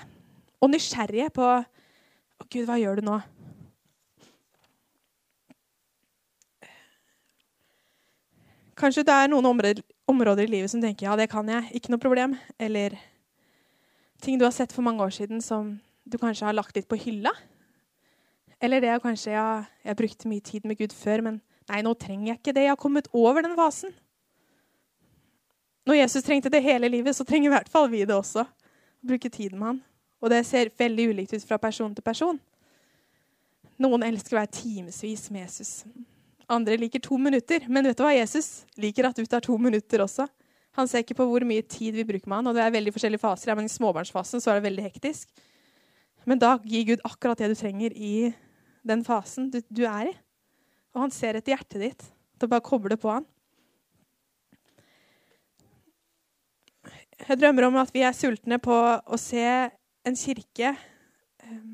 Og 0.61 0.69
nysgjerrige 0.73 1.31
på 1.33 1.45
Å, 1.47 2.45
Gud, 2.49 2.65
hva 2.67 2.75
gjør 2.81 2.99
du 2.99 3.07
nå? 3.07 3.15
Kanskje 8.81 9.03
det 9.05 9.13
er 9.13 9.29
noen 9.29 9.45
områder, 9.45 9.83
områder, 10.09 10.47
i 10.47 10.53
livet 10.55 10.71
som 10.71 10.81
tenker 10.81 11.05
ja, 11.05 11.15
det 11.19 11.27
kan 11.29 11.45
jeg, 11.45 11.69
ikke 11.77 11.91
noe 11.93 12.01
problem. 12.01 12.33
Eller 12.57 12.95
ting 14.23 14.39
du 14.41 14.45
har 14.47 14.55
sett 14.55 14.73
for 14.73 14.81
mange 14.85 15.03
år 15.05 15.13
siden 15.13 15.41
som 15.45 15.75
du 16.09 16.17
kanskje 16.17 16.47
har 16.47 16.57
lagt 16.57 16.73
litt 16.75 16.89
på 16.89 16.97
hylla. 16.97 17.29
Eller 18.61 18.81
det 18.81 18.89
er 18.89 19.03
kanskje 19.03 19.35
ja, 19.35 19.45
jeg 19.85 19.99
brukte 19.99 20.29
mye 20.29 20.41
tid 20.45 20.65
med 20.65 20.79
Gud 20.81 20.95
før, 20.97 21.21
men 21.27 21.37
nei, 21.69 21.83
nå 21.85 21.93
trenger 21.93 22.31
jeg 22.31 22.41
ikke 22.41 22.55
det. 22.57 22.65
Jeg 22.65 22.73
har 22.73 22.81
kommet 22.81 23.09
over 23.13 23.45
den 23.45 23.53
fasen. 23.57 23.93
Når 25.85 26.01
Jesus 26.01 26.25
trengte 26.25 26.49
det 26.53 26.61
hele 26.65 26.89
livet, 26.89 27.15
så 27.17 27.25
trenger 27.25 27.51
i 27.51 27.55
hvert 27.55 27.69
fall 27.69 27.89
vi 27.89 28.01
det 28.05 28.17
også. 28.17 28.45
Å 28.49 29.13
bruke 29.13 29.29
tid 29.33 29.53
med 29.53 29.67
han. 29.67 29.81
Og 30.21 30.33
det 30.33 30.41
ser 30.45 30.73
veldig 30.77 31.07
ulikt 31.13 31.33
ut 31.33 31.45
fra 31.45 31.61
person 31.61 31.93
til 31.93 32.05
person. 32.05 32.41
Noen 33.81 34.05
elsker 34.09 34.37
å 34.37 34.41
være 34.41 34.57
timevis 34.57 35.29
med 35.33 35.45
Jesus. 35.47 35.71
Andre 36.51 36.77
liker 36.79 37.01
to 37.03 37.17
minutter. 37.21 37.65
Men 37.71 37.87
vet 37.87 37.97
du 37.97 38.03
hva? 38.03 38.13
Jesus 38.15 38.65
liker 38.81 39.07
at 39.07 39.19
du 39.19 39.25
tar 39.29 39.43
to 39.45 39.55
minutter 39.61 40.03
også. 40.03 40.27
Han 40.79 40.87
ser 40.87 41.03
ikke 41.03 41.17
på 41.19 41.27
hvor 41.27 41.43
mye 41.47 41.63
tid 41.67 41.95
vi 41.97 42.07
bruker 42.07 42.31
med 42.31 42.41
han, 42.41 42.49
og 42.51 42.55
det 42.55 42.63
er 42.63 42.73
veldig 42.75 42.93
forskjellige 42.95 43.23
faser. 43.23 43.51
Ja, 43.51 43.57
men 43.59 43.67
I 43.67 43.71
småbarnsfasen 43.71 44.43
så 44.43 44.51
er 44.51 44.59
det 44.59 44.69
veldig 44.69 44.85
hektisk. 44.87 45.31
Men 46.27 46.39
da 46.39 46.55
gir 46.63 46.85
Gud 46.87 47.03
akkurat 47.07 47.39
det 47.41 47.51
du 47.51 47.57
trenger 47.59 47.95
i 47.95 48.31
den 48.87 49.03
fasen 49.05 49.49
du, 49.51 49.59
du 49.69 49.83
er 49.89 50.11
i. 50.11 50.15
Og 50.95 51.05
han 51.05 51.13
ser 51.13 51.37
etter 51.39 51.55
hjertet 51.55 51.83
ditt. 51.83 52.07
Da 52.39 52.49
bare 52.51 52.65
koble 52.65 52.97
på 52.99 53.11
han. 53.11 53.27
Jeg 57.21 57.37
drømmer 57.37 57.67
om 57.67 57.77
at 57.79 57.91
vi 57.93 58.01
er 58.05 58.15
sultne 58.17 58.57
på 58.63 58.73
å 58.73 59.19
se 59.19 59.45
en 59.45 60.17
kirke 60.17 60.71
eh, 60.73 61.65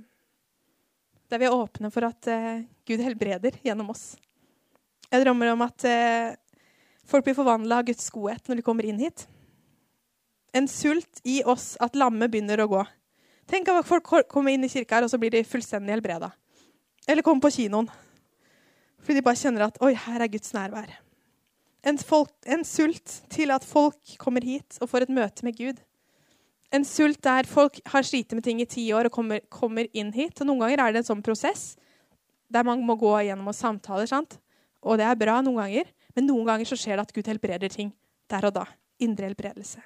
der 1.31 1.39
vi 1.39 1.47
er 1.47 1.55
åpne 1.55 1.91
for 1.93 2.07
at 2.07 2.27
eh, 2.31 2.65
Gud 2.87 3.03
helbreder 3.03 3.55
gjennom 3.63 3.93
oss. 3.93 4.17
Jeg 5.12 5.24
drømmer 5.24 5.54
om 5.54 5.63
at 5.63 5.88
eh, 5.88 6.36
folk 7.08 7.26
blir 7.28 7.38
forvandla 7.38 7.80
av 7.80 7.88
Guds 7.88 8.10
godhet 8.12 8.50
når 8.50 8.60
de 8.60 8.65
kommer 8.65 8.88
inn 8.88 9.00
hit. 9.00 9.28
En 10.56 10.67
sult 10.67 11.22
i 11.28 11.39
oss 11.48 11.76
at 11.84 11.96
lammet 11.96 12.32
begynner 12.34 12.63
å 12.63 12.70
gå. 12.72 12.84
Tenk 13.48 13.70
at 13.72 13.88
folk 13.88 14.10
kommer 14.28 14.52
inn 14.52 14.65
i 14.67 14.72
kirka 14.72 14.98
her, 14.98 15.08
og 15.08 15.12
så 15.12 15.20
blir 15.22 15.32
de 15.32 15.46
fullstendig 15.48 15.93
helbreda. 15.96 16.34
Eller 17.08 17.24
kommer 17.24 17.46
på 17.46 17.54
kinoen. 17.62 17.88
Fordi 19.00 19.22
de 19.22 19.24
bare 19.24 19.39
kjenner 19.39 19.67
at 19.70 19.78
oi, 19.84 19.93
her 19.96 20.24
er 20.24 20.32
Guds 20.32 20.52
nærvær. 20.56 20.89
En, 21.88 22.00
folk, 22.02 22.34
en 22.50 22.65
sult 22.67 23.22
til 23.32 23.54
at 23.56 23.63
folk 23.63 24.17
kommer 24.20 24.43
hit 24.43 24.80
og 24.82 24.89
får 24.91 25.06
et 25.06 25.13
møte 25.15 25.46
med 25.48 25.56
Gud. 25.56 25.80
En 26.76 26.84
sult 26.84 27.22
der 27.24 27.48
folk 27.48 27.80
har 27.93 28.04
slitt 28.04 28.34
med 28.36 28.43
ting 28.43 28.60
i 28.60 28.67
ti 28.67 28.89
år 28.91 29.08
og 29.08 29.15
kommer, 29.15 29.39
kommer, 29.48 29.88
inn 29.96 30.12
hit. 30.12 30.36
Og 30.41 30.50
Noen 30.50 30.65
ganger 30.65 30.84
er 30.84 30.96
det 30.96 31.06
en 31.06 31.12
sånn 31.13 31.24
prosess 31.24 31.78
der 32.52 32.67
man 32.67 32.84
må 32.88 32.98
gå 33.00 33.13
gjennom 33.28 33.48
og 33.52 33.56
samtaler. 33.56 34.08
sant? 34.08 34.39
Og 34.88 35.00
det 35.00 35.08
er 35.08 35.19
bra 35.19 35.39
noen 35.43 35.60
ganger, 35.60 35.89
men 36.15 36.30
noen 36.30 36.47
ganger 36.47 36.69
så 36.69 36.78
skjer 36.80 36.97
det 36.97 37.08
at 37.08 37.13
Gud 37.15 37.28
helbreder 37.28 37.71
ting 37.73 37.91
der 38.32 38.47
og 38.47 38.56
da. 38.56 38.65
Indre 39.04 39.28
helbredelse. 39.28 39.84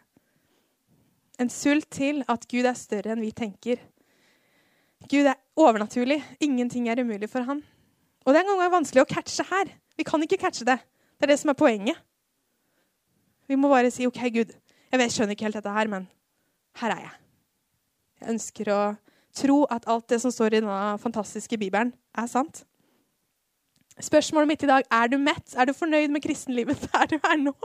En 1.41 1.49
sult 1.49 1.89
til 1.91 2.21
at 2.29 2.45
Gud 2.51 2.67
er 2.69 2.77
større 2.77 3.15
enn 3.15 3.23
vi 3.23 3.31
tenker. 3.35 3.81
Gud 5.09 5.25
er 5.25 5.39
overnaturlig. 5.57 6.21
Ingenting 6.39 6.87
er 6.89 7.01
umulig 7.01 7.29
for 7.31 7.47
han. 7.47 7.63
Og 8.21 8.33
det 8.33 8.43
er 8.43 8.47
noen 8.47 8.61
ganger 8.61 8.77
vanskelig 8.77 9.03
å 9.03 9.09
catche 9.09 9.45
her. 9.49 9.73
Vi 9.97 10.05
kan 10.07 10.21
ikke 10.23 10.39
catche 10.39 10.67
det. 10.67 10.77
Det 11.17 11.25
er 11.25 11.33
det 11.33 11.39
som 11.41 11.51
er 11.51 11.57
poenget. 11.57 11.97
Vi 13.49 13.57
må 13.59 13.71
bare 13.71 13.91
si 13.91 14.05
OK, 14.07 14.21
Gud, 14.31 14.53
jeg 14.93 15.11
skjønner 15.11 15.35
ikke 15.35 15.49
helt 15.49 15.57
dette 15.57 15.73
her, 15.75 15.89
men 15.91 16.05
her 16.79 16.93
er 16.93 17.01
jeg. 17.07 17.15
Jeg 18.21 18.33
ønsker 18.35 18.71
å 18.71 18.81
tro 19.35 19.57
at 19.73 19.87
alt 19.91 20.07
det 20.13 20.21
som 20.23 20.31
står 20.31 20.53
i 20.53 20.61
denne 20.61 20.97
fantastiske 21.01 21.57
bibelen, 21.59 21.91
er 22.15 22.29
sant. 22.31 22.63
Spørsmålet 24.01 24.49
mitt 24.49 24.63
i 24.65 24.69
dag 24.69 24.85
er 24.91 25.11
du 25.11 25.17
mett. 25.21 25.53
Er 25.55 25.69
du 25.69 25.73
fornøyd 25.77 26.13
med 26.13 26.23
kristenlivet 26.23 26.81
der 26.91 27.09
du 27.11 27.17
er 27.19 27.37
nå? 27.41 27.55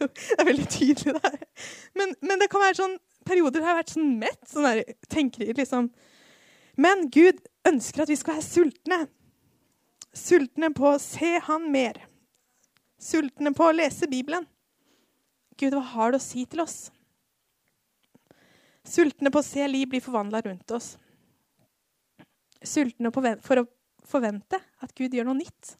det 0.00 0.38
er 0.38 0.46
veldig 0.48 0.68
tydelig, 0.72 1.12
det 1.14 1.20
her. 1.24 1.42
Men, 1.94 2.14
men, 2.20 2.38
det 2.40 2.48
kan 2.52 2.62
være 2.64 2.78
sånn 2.80 2.94
perioder 3.28 3.60
der 3.60 3.66
jeg 3.66 3.70
har 3.70 3.80
vært 3.80 3.94
sånn 3.94 4.14
mett. 4.20 4.40
Sånn 4.48 4.68
der, 4.68 4.82
tenker 5.12 5.52
liksom. 5.56 5.90
Men 6.80 7.08
Gud 7.12 7.42
ønsker 7.68 8.04
at 8.04 8.12
vi 8.12 8.16
skal 8.18 8.38
være 8.38 8.48
sultne. 8.48 9.00
Sultne 10.16 10.72
på 10.76 10.90
å 10.92 11.00
se 11.00 11.36
Han 11.48 11.70
mer. 11.72 12.00
Sultne 13.02 13.52
på 13.56 13.68
å 13.68 13.76
lese 13.76 14.08
Bibelen. 14.08 14.46
Gud, 15.60 15.74
hva 15.76 15.84
har 15.94 16.12
du 16.12 16.18
å 16.18 16.22
si 16.22 16.44
til 16.48 16.62
oss? 16.64 16.86
Sultne 18.88 19.30
på 19.30 19.40
å 19.40 19.46
se 19.46 19.66
liv 19.68 19.88
bli 19.90 20.00
forvandla 20.02 20.42
rundt 20.46 20.74
oss. 20.74 20.96
Sultne 22.62 23.12
for 23.12 23.62
å 23.62 23.66
forvente 24.08 24.58
at 24.82 24.94
Gud 24.98 25.14
gjør 25.14 25.28
noe 25.28 25.38
nytt. 25.38 25.76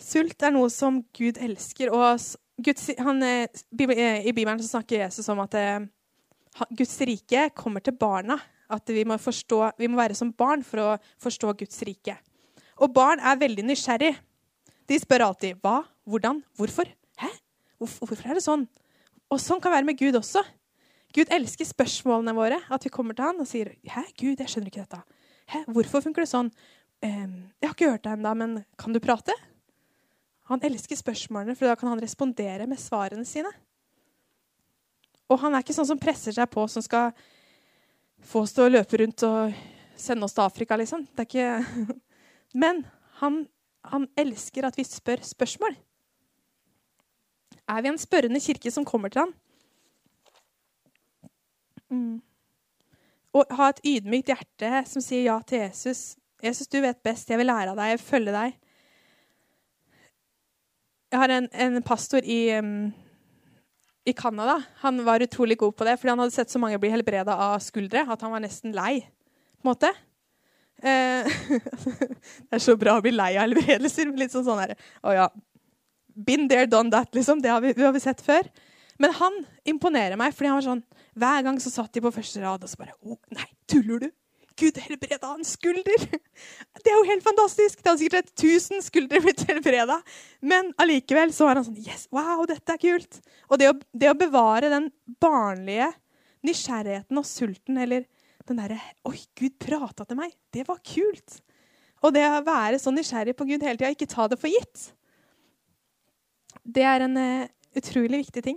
Sult 0.00 0.42
er 0.44 0.52
noe 0.52 0.68
som 0.72 1.00
Gud 1.16 1.38
elsker. 1.40 1.92
og 1.92 2.20
Gud, 2.56 2.80
han, 2.98 3.22
eh, 3.22 3.48
I 4.26 4.32
Bibelen 4.32 4.62
snakker 4.62 5.04
Jesus 5.04 5.28
om 5.28 5.40
at 5.40 5.54
eh, 5.54 5.80
Guds 6.70 7.00
rike 7.00 7.50
kommer 7.54 7.80
til 7.80 7.96
barna. 7.96 8.38
At 8.68 8.88
vi 8.90 9.04
må, 9.04 9.16
forstå, 9.16 9.78
vi 9.78 9.86
må, 9.86 9.96
være 9.96 10.16
som 10.18 10.32
barn 10.32 10.64
for 10.66 10.82
å 10.82 10.94
forstå 11.22 11.52
Guds 11.60 11.82
rike. 11.86 12.16
Og 12.82 12.92
barn 12.92 13.20
er 13.20 13.38
veldig 13.38 13.62
nysgjerrig. 13.62 14.16
De 14.86 14.98
spør 14.98 15.28
alltid 15.28 15.60
hva, 15.62 15.84
hvordan, 16.04 16.42
hvorfor. 16.58 16.88
Hæ? 17.20 17.30
Hvorfor 17.78 18.18
er 18.24 18.34
det 18.34 18.42
sånn? 18.42 18.66
Og 19.30 19.38
sånn 19.42 19.60
kan 19.62 19.74
være 19.74 19.86
med 19.86 19.98
Gud 20.00 20.18
også. 20.18 20.42
Gud 21.14 21.30
elsker 21.32 21.68
spørsmålene 21.68 22.34
våre. 22.36 22.58
At 22.72 22.84
vi 22.84 22.92
kommer 22.92 23.14
til 23.14 23.24
han 23.24 23.40
og 23.40 23.46
sier 23.46 23.76
'Hæ, 23.84 24.02
Gud, 24.18 24.40
jeg 24.40 24.48
skjønner 24.48 24.66
ikke 24.72 24.84
dette'. 24.84 25.04
Hæ, 25.46 25.62
hvorfor 25.70 26.02
funker 26.02 26.24
det 26.24 26.30
sånn? 26.30 26.48
Um, 27.04 27.34
jeg 27.60 27.68
har 27.68 27.74
ikke 27.74 27.90
hørt 27.92 28.04
deg 28.06 28.16
ennå, 28.16 28.32
men 28.38 28.56
kan 28.80 28.94
du 28.94 28.98
prate? 29.02 29.34
Han 30.50 30.62
elsker 30.66 30.98
spørsmålene, 30.98 31.54
for 31.58 31.68
da 31.68 31.76
kan 31.78 31.92
han 31.92 32.02
respondere 32.02 32.66
med 32.70 32.80
svarene 32.82 33.26
sine. 33.26 33.50
Og 35.30 35.40
han 35.42 35.54
er 35.54 35.62
ikke 35.62 35.74
sånn 35.74 35.88
som 35.88 36.00
presser 36.02 36.34
seg 36.34 36.50
på, 36.50 36.66
som 36.70 36.82
skal 36.82 37.14
få 38.26 38.42
oss 38.46 38.54
til 38.56 38.66
å 38.66 38.72
løpe 38.72 38.98
rundt 39.02 39.22
og 39.26 39.54
sende 39.98 40.26
oss 40.26 40.34
til 40.34 40.46
Afrika, 40.46 40.78
liksom. 40.78 41.06
Det 41.14 41.26
er 41.26 41.30
ikke 41.30 41.96
Men 42.62 42.84
han, 43.20 43.42
han 43.86 44.06
elsker 44.18 44.66
at 44.66 44.78
vi 44.78 44.86
spør 44.86 45.22
spørsmål. 45.26 45.74
Er 47.66 47.82
vi 47.82 47.90
en 47.90 47.98
spørrende 48.00 48.40
kirke 48.40 48.70
som 48.72 48.86
kommer 48.86 49.12
til 49.12 49.26
ham? 49.26 49.34
Mm 51.90 52.25
å 53.36 53.44
ha 53.58 53.70
et 53.72 53.82
ydmykt 53.86 54.32
hjerte 54.32 54.84
som 54.88 55.04
sier 55.04 55.26
ja 55.28 55.40
til 55.46 55.64
Jesus. 55.64 56.16
'Jesus, 56.42 56.68
du 56.68 56.80
vet 56.84 57.02
best. 57.04 57.30
Jeg 57.30 57.40
vil 57.40 57.48
lære 57.48 57.72
av 57.72 57.78
deg. 57.78 57.90
Jeg 57.90 57.98
vil 57.98 58.10
følge 58.10 58.36
deg.' 58.36 58.62
Jeg 61.06 61.20
har 61.22 61.32
en, 61.32 61.46
en 61.64 61.82
pastor 61.86 62.24
i, 62.26 62.40
um, 62.58 62.90
i 64.04 64.12
Canada. 64.12 64.58
Han 64.82 64.98
var 65.06 65.22
utrolig 65.22 65.56
god 65.58 65.76
på 65.78 65.86
det, 65.86 65.94
fordi 66.00 66.12
han 66.12 66.18
hadde 66.18 66.34
sett 66.34 66.50
så 66.50 66.60
mange 66.60 66.80
bli 66.82 66.90
helbreda 66.92 67.36
av 67.46 67.60
skuldre 67.62 68.02
at 68.10 68.24
han 68.26 68.34
var 68.34 68.42
nesten 68.42 68.74
lei. 68.74 69.06
på 69.56 69.64
en 69.64 69.70
måte. 69.70 69.92
Eh, 70.82 71.30
det 72.50 72.58
er 72.58 72.60
så 72.60 72.74
bra 72.76 72.98
å 72.98 73.04
bli 73.04 73.14
lei 73.14 73.32
av 73.36 73.46
helbredelser. 73.46 74.10
Litt 74.18 74.34
sånn 74.34 74.44
sånn 74.48 74.64
her, 74.64 74.74
Å 75.06 75.14
ja. 75.14 75.28
Been 76.16 76.48
there, 76.48 76.66
done 76.66 76.90
that, 76.90 77.14
liksom. 77.14 77.40
Det 77.44 77.54
har 77.54 77.62
vi, 77.62 77.72
det 77.76 77.86
har 77.86 77.94
vi 77.94 78.02
sett 78.02 78.20
før. 78.24 78.50
Men 79.02 79.12
han 79.18 79.34
imponerer 79.68 80.18
meg, 80.20 80.34
fordi 80.36 80.50
han 80.50 80.60
var 80.60 80.68
sånn 80.70 80.84
Hver 81.16 81.42
gang 81.46 81.58
så 81.60 81.72
satt 81.72 81.92
de 81.96 82.02
på 82.04 82.12
første 82.14 82.40
rad 82.42 82.64
og 82.64 82.70
så 82.70 82.80
bare 82.80 82.96
oh, 83.02 83.18
Nei, 83.34 83.48
tuller 83.68 84.06
du? 84.06 84.08
Gud 84.56 84.78
helbreda 84.80 85.34
en 85.34 85.44
skulder! 85.44 86.04
Det 86.82 86.88
er 86.88 86.96
jo 86.96 87.08
helt 87.10 87.24
fantastisk! 87.24 87.82
Det 87.82 87.90
hadde 87.90 88.00
sikkert 88.00 88.30
et 88.30 88.38
tusen 88.40 88.80
skuldre 88.84 89.20
blitt 89.20 89.42
helbreda. 89.48 89.98
Men 90.40 90.70
allikevel 90.80 91.34
så 91.36 91.48
var 91.48 91.60
han 91.60 91.66
sånn 91.66 91.82
Yes, 91.84 92.06
wow, 92.14 92.40
dette 92.48 92.72
er 92.72 92.80
kult! 92.80 93.20
Og 93.50 93.60
det 93.60 93.68
å, 93.68 93.74
det 93.92 94.08
å 94.12 94.16
bevare 94.16 94.72
den 94.72 94.88
barnlige 95.20 95.90
nysgjerrigheten 96.46 97.20
og 97.20 97.28
sulten, 97.28 97.80
eller 97.82 98.06
den 98.48 98.62
derre 98.62 98.80
Oi, 99.08 99.18
Gud 99.36 99.58
prata 99.60 100.06
til 100.08 100.20
meg! 100.22 100.32
Det 100.54 100.64
var 100.68 100.80
kult! 100.80 101.40
Og 102.04 102.14
det 102.16 102.24
å 102.28 102.44
være 102.46 102.80
så 102.80 102.92
nysgjerrig 102.94 103.36
på 103.36 103.48
Gud 103.48 103.64
hele 103.64 103.76
tida, 103.76 103.92
ikke 103.92 104.08
ta 104.08 104.28
det 104.30 104.38
for 104.40 104.52
gitt, 104.52 104.90
det 106.66 106.84
er 106.86 107.04
en 107.04 107.18
uh, 107.18 107.48
utrolig 107.78 108.24
viktig 108.24 108.42
ting. 108.42 108.56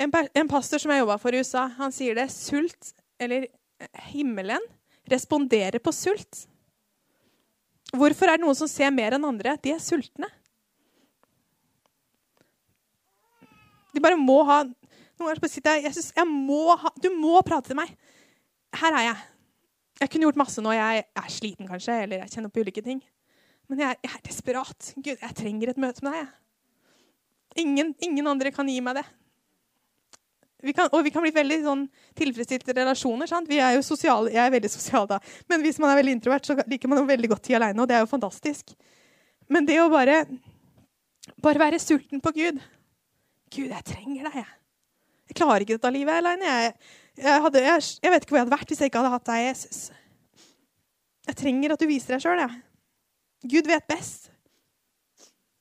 En, 0.00 0.10
en 0.10 0.50
pastor 0.50 0.82
som 0.82 0.90
jeg 0.90 1.04
jobba 1.04 1.18
for 1.22 1.34
i 1.34 1.42
USA, 1.42 1.68
han 1.78 1.94
sier 1.94 2.16
det. 2.18 2.26
Sult, 2.34 2.94
eller 3.22 3.46
eh, 3.46 4.06
himmelen, 4.10 4.62
responderer 5.10 5.82
på 5.82 5.92
sult. 5.94 6.46
Hvorfor 7.94 8.30
er 8.30 8.38
det 8.38 8.46
noen 8.46 8.58
som 8.58 8.70
ser 8.70 8.90
mer 8.94 9.14
enn 9.14 9.28
andre? 9.28 9.54
De 9.62 9.74
er 9.74 9.82
sultne. 9.82 10.30
De 13.94 14.02
bare 14.02 14.18
må 14.18 14.40
ha 14.48 14.64
Noen 15.14 15.28
ganger 15.28 15.46
sitter 15.46 15.76
jeg, 15.76 15.84
Jesus, 15.86 16.08
jeg 16.10 16.26
må 16.26 16.74
ha, 16.74 16.90
Du 16.98 17.06
må 17.14 17.38
prate 17.46 17.70
til 17.70 17.78
meg. 17.78 17.92
Her 18.74 18.96
er 18.98 19.04
jeg. 19.06 19.20
Jeg 20.00 20.10
kunne 20.10 20.26
gjort 20.26 20.40
masse 20.40 20.62
nå. 20.64 20.72
Jeg 20.74 21.04
er 21.06 21.28
sliten, 21.30 21.68
kanskje, 21.70 22.00
eller 22.02 22.24
jeg 22.24 22.32
kjenner 22.32 22.50
på 22.50 22.64
ulike 22.64 22.82
ting. 22.82 22.98
Men 23.70 23.84
jeg, 23.84 24.00
jeg 24.02 24.10
er 24.10 24.24
desperat. 24.26 24.88
Gud, 24.96 25.12
jeg 25.14 25.36
trenger 25.38 25.70
et 25.70 25.78
møte 25.78 26.02
med 26.02 26.16
deg. 26.18 26.32
Ingen, 27.62 27.94
ingen 28.02 28.26
andre 28.26 28.50
kan 28.50 28.66
gi 28.66 28.80
meg 28.82 28.98
det. 28.98 29.04
Vi 30.62 30.72
kan, 30.72 30.88
og 30.92 31.02
vi 31.04 31.10
kan 31.12 31.24
bli 31.24 31.32
veldig 31.34 31.58
sånn, 31.64 31.82
tilfredsstilte 32.16 32.72
relasjoner. 32.76 33.28
Sant? 33.28 33.48
Vi 33.50 33.58
er 33.60 33.74
jo 33.76 33.82
sosiale, 33.84 34.32
jeg 34.32 34.40
er 34.40 34.52
veldig 34.54 34.70
sosial 34.72 35.08
da. 35.10 35.18
Men 35.50 35.64
hvis 35.64 35.80
man 35.82 35.92
er 35.92 35.98
veldig 36.00 36.14
introvert, 36.16 36.46
så 36.46 36.56
liker 36.70 36.88
man 36.88 37.02
jo 37.02 37.08
veldig 37.08 37.30
godt 37.34 37.44
tid 37.48 37.58
aleine. 37.58 37.82
Og 37.82 37.90
det 37.90 37.98
er 37.98 38.04
jo 38.04 38.10
fantastisk. 38.12 38.72
Men 39.52 39.68
det 39.68 39.76
å 39.82 39.90
bare, 39.92 40.22
bare 41.44 41.60
være 41.66 41.82
sulten 41.82 42.22
på 42.24 42.32
Gud 42.36 42.62
Gud, 43.54 43.70
jeg 43.70 43.86
trenger 43.86 44.26
deg. 44.26 44.38
Jeg, 44.40 44.46
jeg 45.30 45.36
klarer 45.38 45.62
ikke 45.62 45.76
dette 45.76 45.90
livet 45.94 46.16
aleine. 46.18 46.48
Jeg, 46.48 46.72
jeg, 47.20 47.50
jeg, 47.54 47.82
jeg, 48.02 48.12
vet 48.14 48.24
ikke 48.24 48.34
hvor 48.34 48.40
jeg 48.40 48.46
hadde 48.46 48.56
vært 48.56 48.72
hvis 48.72 48.82
jeg 48.82 48.90
ikke 48.90 49.02
hadde 49.02 49.12
hatt 49.12 49.28
deg, 49.28 49.42
Jesus. 49.44 49.82
Jeg 51.28 51.38
trenger 51.40 51.74
at 51.74 51.84
du 51.84 51.86
viser 51.88 52.16
deg 52.16 52.24
sjøl. 52.24 52.56
Gud 53.54 53.68
vet 53.68 53.86
best. 53.88 54.30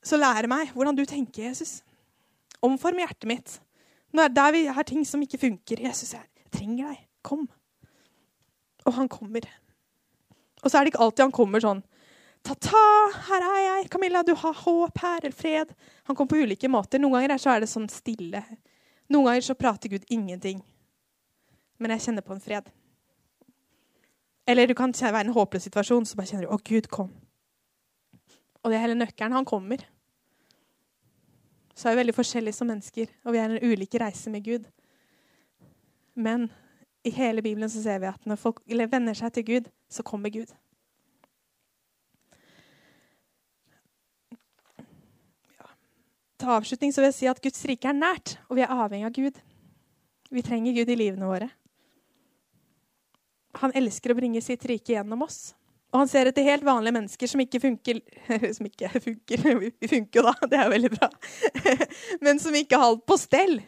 Så 0.04 0.20
lære 0.20 0.50
meg 0.52 0.74
hvordan 0.76 0.98
du 0.98 1.04
tenker, 1.08 1.52
Jesus. 1.52 1.82
Omform 2.64 3.00
hjertet 3.04 3.30
mitt. 3.30 3.54
Når 4.14 4.28
der 4.28 4.52
vi 4.52 4.66
har 4.66 4.84
ting 4.84 5.06
som 5.08 5.22
ikke 5.22 5.38
funker. 5.42 5.82
'Jesus, 5.82 6.14
jeg 6.14 6.52
trenger 6.52 6.94
deg. 6.94 7.08
Kom.' 7.24 7.50
Og 8.86 8.94
han 8.94 9.10
kommer. 9.10 9.42
Og 10.64 10.72
så 10.72 10.78
er 10.78 10.84
det 10.84 10.94
ikke 10.94 11.04
alltid 11.04 11.24
han 11.24 11.32
kommer 11.32 11.60
sånn 11.64 11.84
Ta-ta, 12.44 12.80
her 13.30 13.44
er 13.48 13.60
jeg. 13.64 13.90
Camilla, 13.90 14.20
du 14.24 14.34
har 14.36 14.54
håp 14.54 14.98
her, 15.00 15.22
eller 15.24 15.32
fred. 15.32 15.70
Han 16.04 16.16
kommer 16.16 16.30
på 16.34 16.42
ulike 16.44 16.68
måter. 16.68 17.00
Noen 17.00 17.14
ganger 17.16 17.38
så 17.40 17.54
er 17.54 17.64
det 17.64 17.70
sånn 17.72 17.88
stille. 17.88 18.42
Noen 19.08 19.30
ganger 19.30 19.46
så 19.46 19.56
prater 19.56 19.94
Gud 19.94 20.04
ingenting. 20.12 20.60
Men 21.80 21.96
jeg 21.96 22.04
kjenner 22.04 22.26
på 22.26 22.36
en 22.36 22.44
fred. 22.44 22.68
Eller 24.44 24.68
du 24.68 24.76
kan 24.76 24.92
være 24.92 25.24
i 25.24 25.28
en 25.30 25.34
håpløs 25.38 25.64
situasjon, 25.70 26.06
så 26.06 26.20
bare 26.20 26.28
kjenner 26.28 26.44
du 26.44 26.52
'Å, 26.52 26.60
Gud, 26.68 26.90
kom'. 26.92 27.16
Og 28.64 28.72
det 28.72 28.76
er 28.76 28.88
hele 28.88 29.00
nøkkelen. 29.00 29.32
Han 29.32 29.46
kommer 29.46 29.80
så 31.84 31.90
er 31.90 31.98
vi 31.98 32.00
veldig 32.00 32.16
forskjellige 32.16 32.56
som 32.56 32.70
mennesker, 32.72 33.10
og 33.28 33.34
vi 33.36 33.40
er 33.42 33.52
en 33.52 33.72
ulike 33.74 34.00
reise 34.00 34.32
med 34.32 34.46
Gud. 34.46 34.68
Men 36.16 36.46
i 37.04 37.12
hele 37.12 37.42
Bibelen 37.44 37.68
så 37.70 37.82
ser 37.84 38.00
vi 38.00 38.08
at 38.08 38.28
når 38.30 38.40
folk 38.40 38.62
venner 38.72 39.18
seg 39.20 39.34
til 39.36 39.44
Gud, 39.50 39.66
så 39.92 40.06
kommer 40.08 40.32
Gud. 40.32 40.54
Ja. 45.58 45.68
Til 46.40 46.54
avslutning 46.56 46.96
så 46.96 47.04
vil 47.04 47.10
jeg 47.12 47.18
si 47.18 47.28
at 47.28 47.44
Guds 47.44 47.66
rike 47.68 47.92
er 47.92 48.00
nært, 48.00 48.38
og 48.48 48.56
vi 48.56 48.64
er 48.64 48.72
avhengig 48.72 49.10
av 49.10 49.18
Gud. 49.20 49.44
Vi 50.32 50.42
trenger 50.42 50.80
Gud 50.80 50.88
i 50.88 51.00
livene 51.02 51.28
våre. 51.28 51.50
Han 53.60 53.76
elsker 53.76 54.16
å 54.16 54.22
bringe 54.22 54.40
sitt 54.42 54.64
rike 54.72 54.96
gjennom 54.96 55.28
oss. 55.28 55.52
Og 55.94 56.02
han 56.02 56.10
ser 56.10 56.26
etter 56.30 56.46
helt 56.48 56.66
vanlige 56.66 56.96
mennesker 56.96 57.30
som 57.30 57.44
ikke 57.44 57.62
funker 57.62 58.00
Som 58.58 58.68
ikke 58.70 58.90
funker 58.98 59.46
Vi 59.84 59.90
funker 59.92 60.20
jo 60.20 60.26
da, 60.26 60.34
det 60.50 60.60
er 60.60 60.74
veldig 60.74 60.92
bra. 60.96 61.10
Men 62.26 62.42
som 62.42 62.58
ikke 62.58 62.80
har 62.82 62.90
alt 62.90 63.06
på 63.06 63.18
stell. 63.22 63.60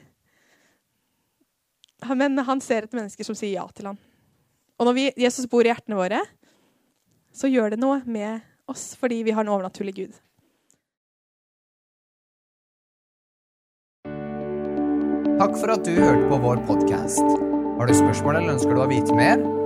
Men 2.18 2.38
han 2.46 2.62
ser 2.62 2.86
etter 2.86 2.98
mennesker 2.98 3.26
som 3.26 3.38
sier 3.38 3.56
ja 3.56 3.66
til 3.74 3.92
ham. 3.92 4.02
Og 4.76 4.90
når 4.90 4.98
vi, 4.98 5.06
Jesus 5.22 5.48
bor 5.50 5.64
i 5.64 5.72
hjertene 5.72 5.98
våre, 5.98 6.20
så 7.36 7.50
gjør 7.50 7.74
det 7.74 7.80
noe 7.82 8.02
med 8.06 8.44
oss 8.70 8.94
fordi 9.00 9.22
vi 9.24 9.34
har 9.36 9.46
en 9.46 9.54
overnaturlig 9.56 9.96
Gud. 9.96 10.22
Takk 15.36 15.58
for 15.60 15.74
at 15.74 15.84
du 15.88 15.92
hørte 15.98 16.30
på 16.32 16.40
vår 16.46 16.64
podkast. 16.68 17.38
Har 17.80 17.90
du 17.90 17.96
spørsmål 17.96 18.40
eller 18.40 18.56
ønsker 18.56 18.76
du 18.76 18.84
å 18.84 18.92
vite 18.92 19.16
mer? 19.18 19.42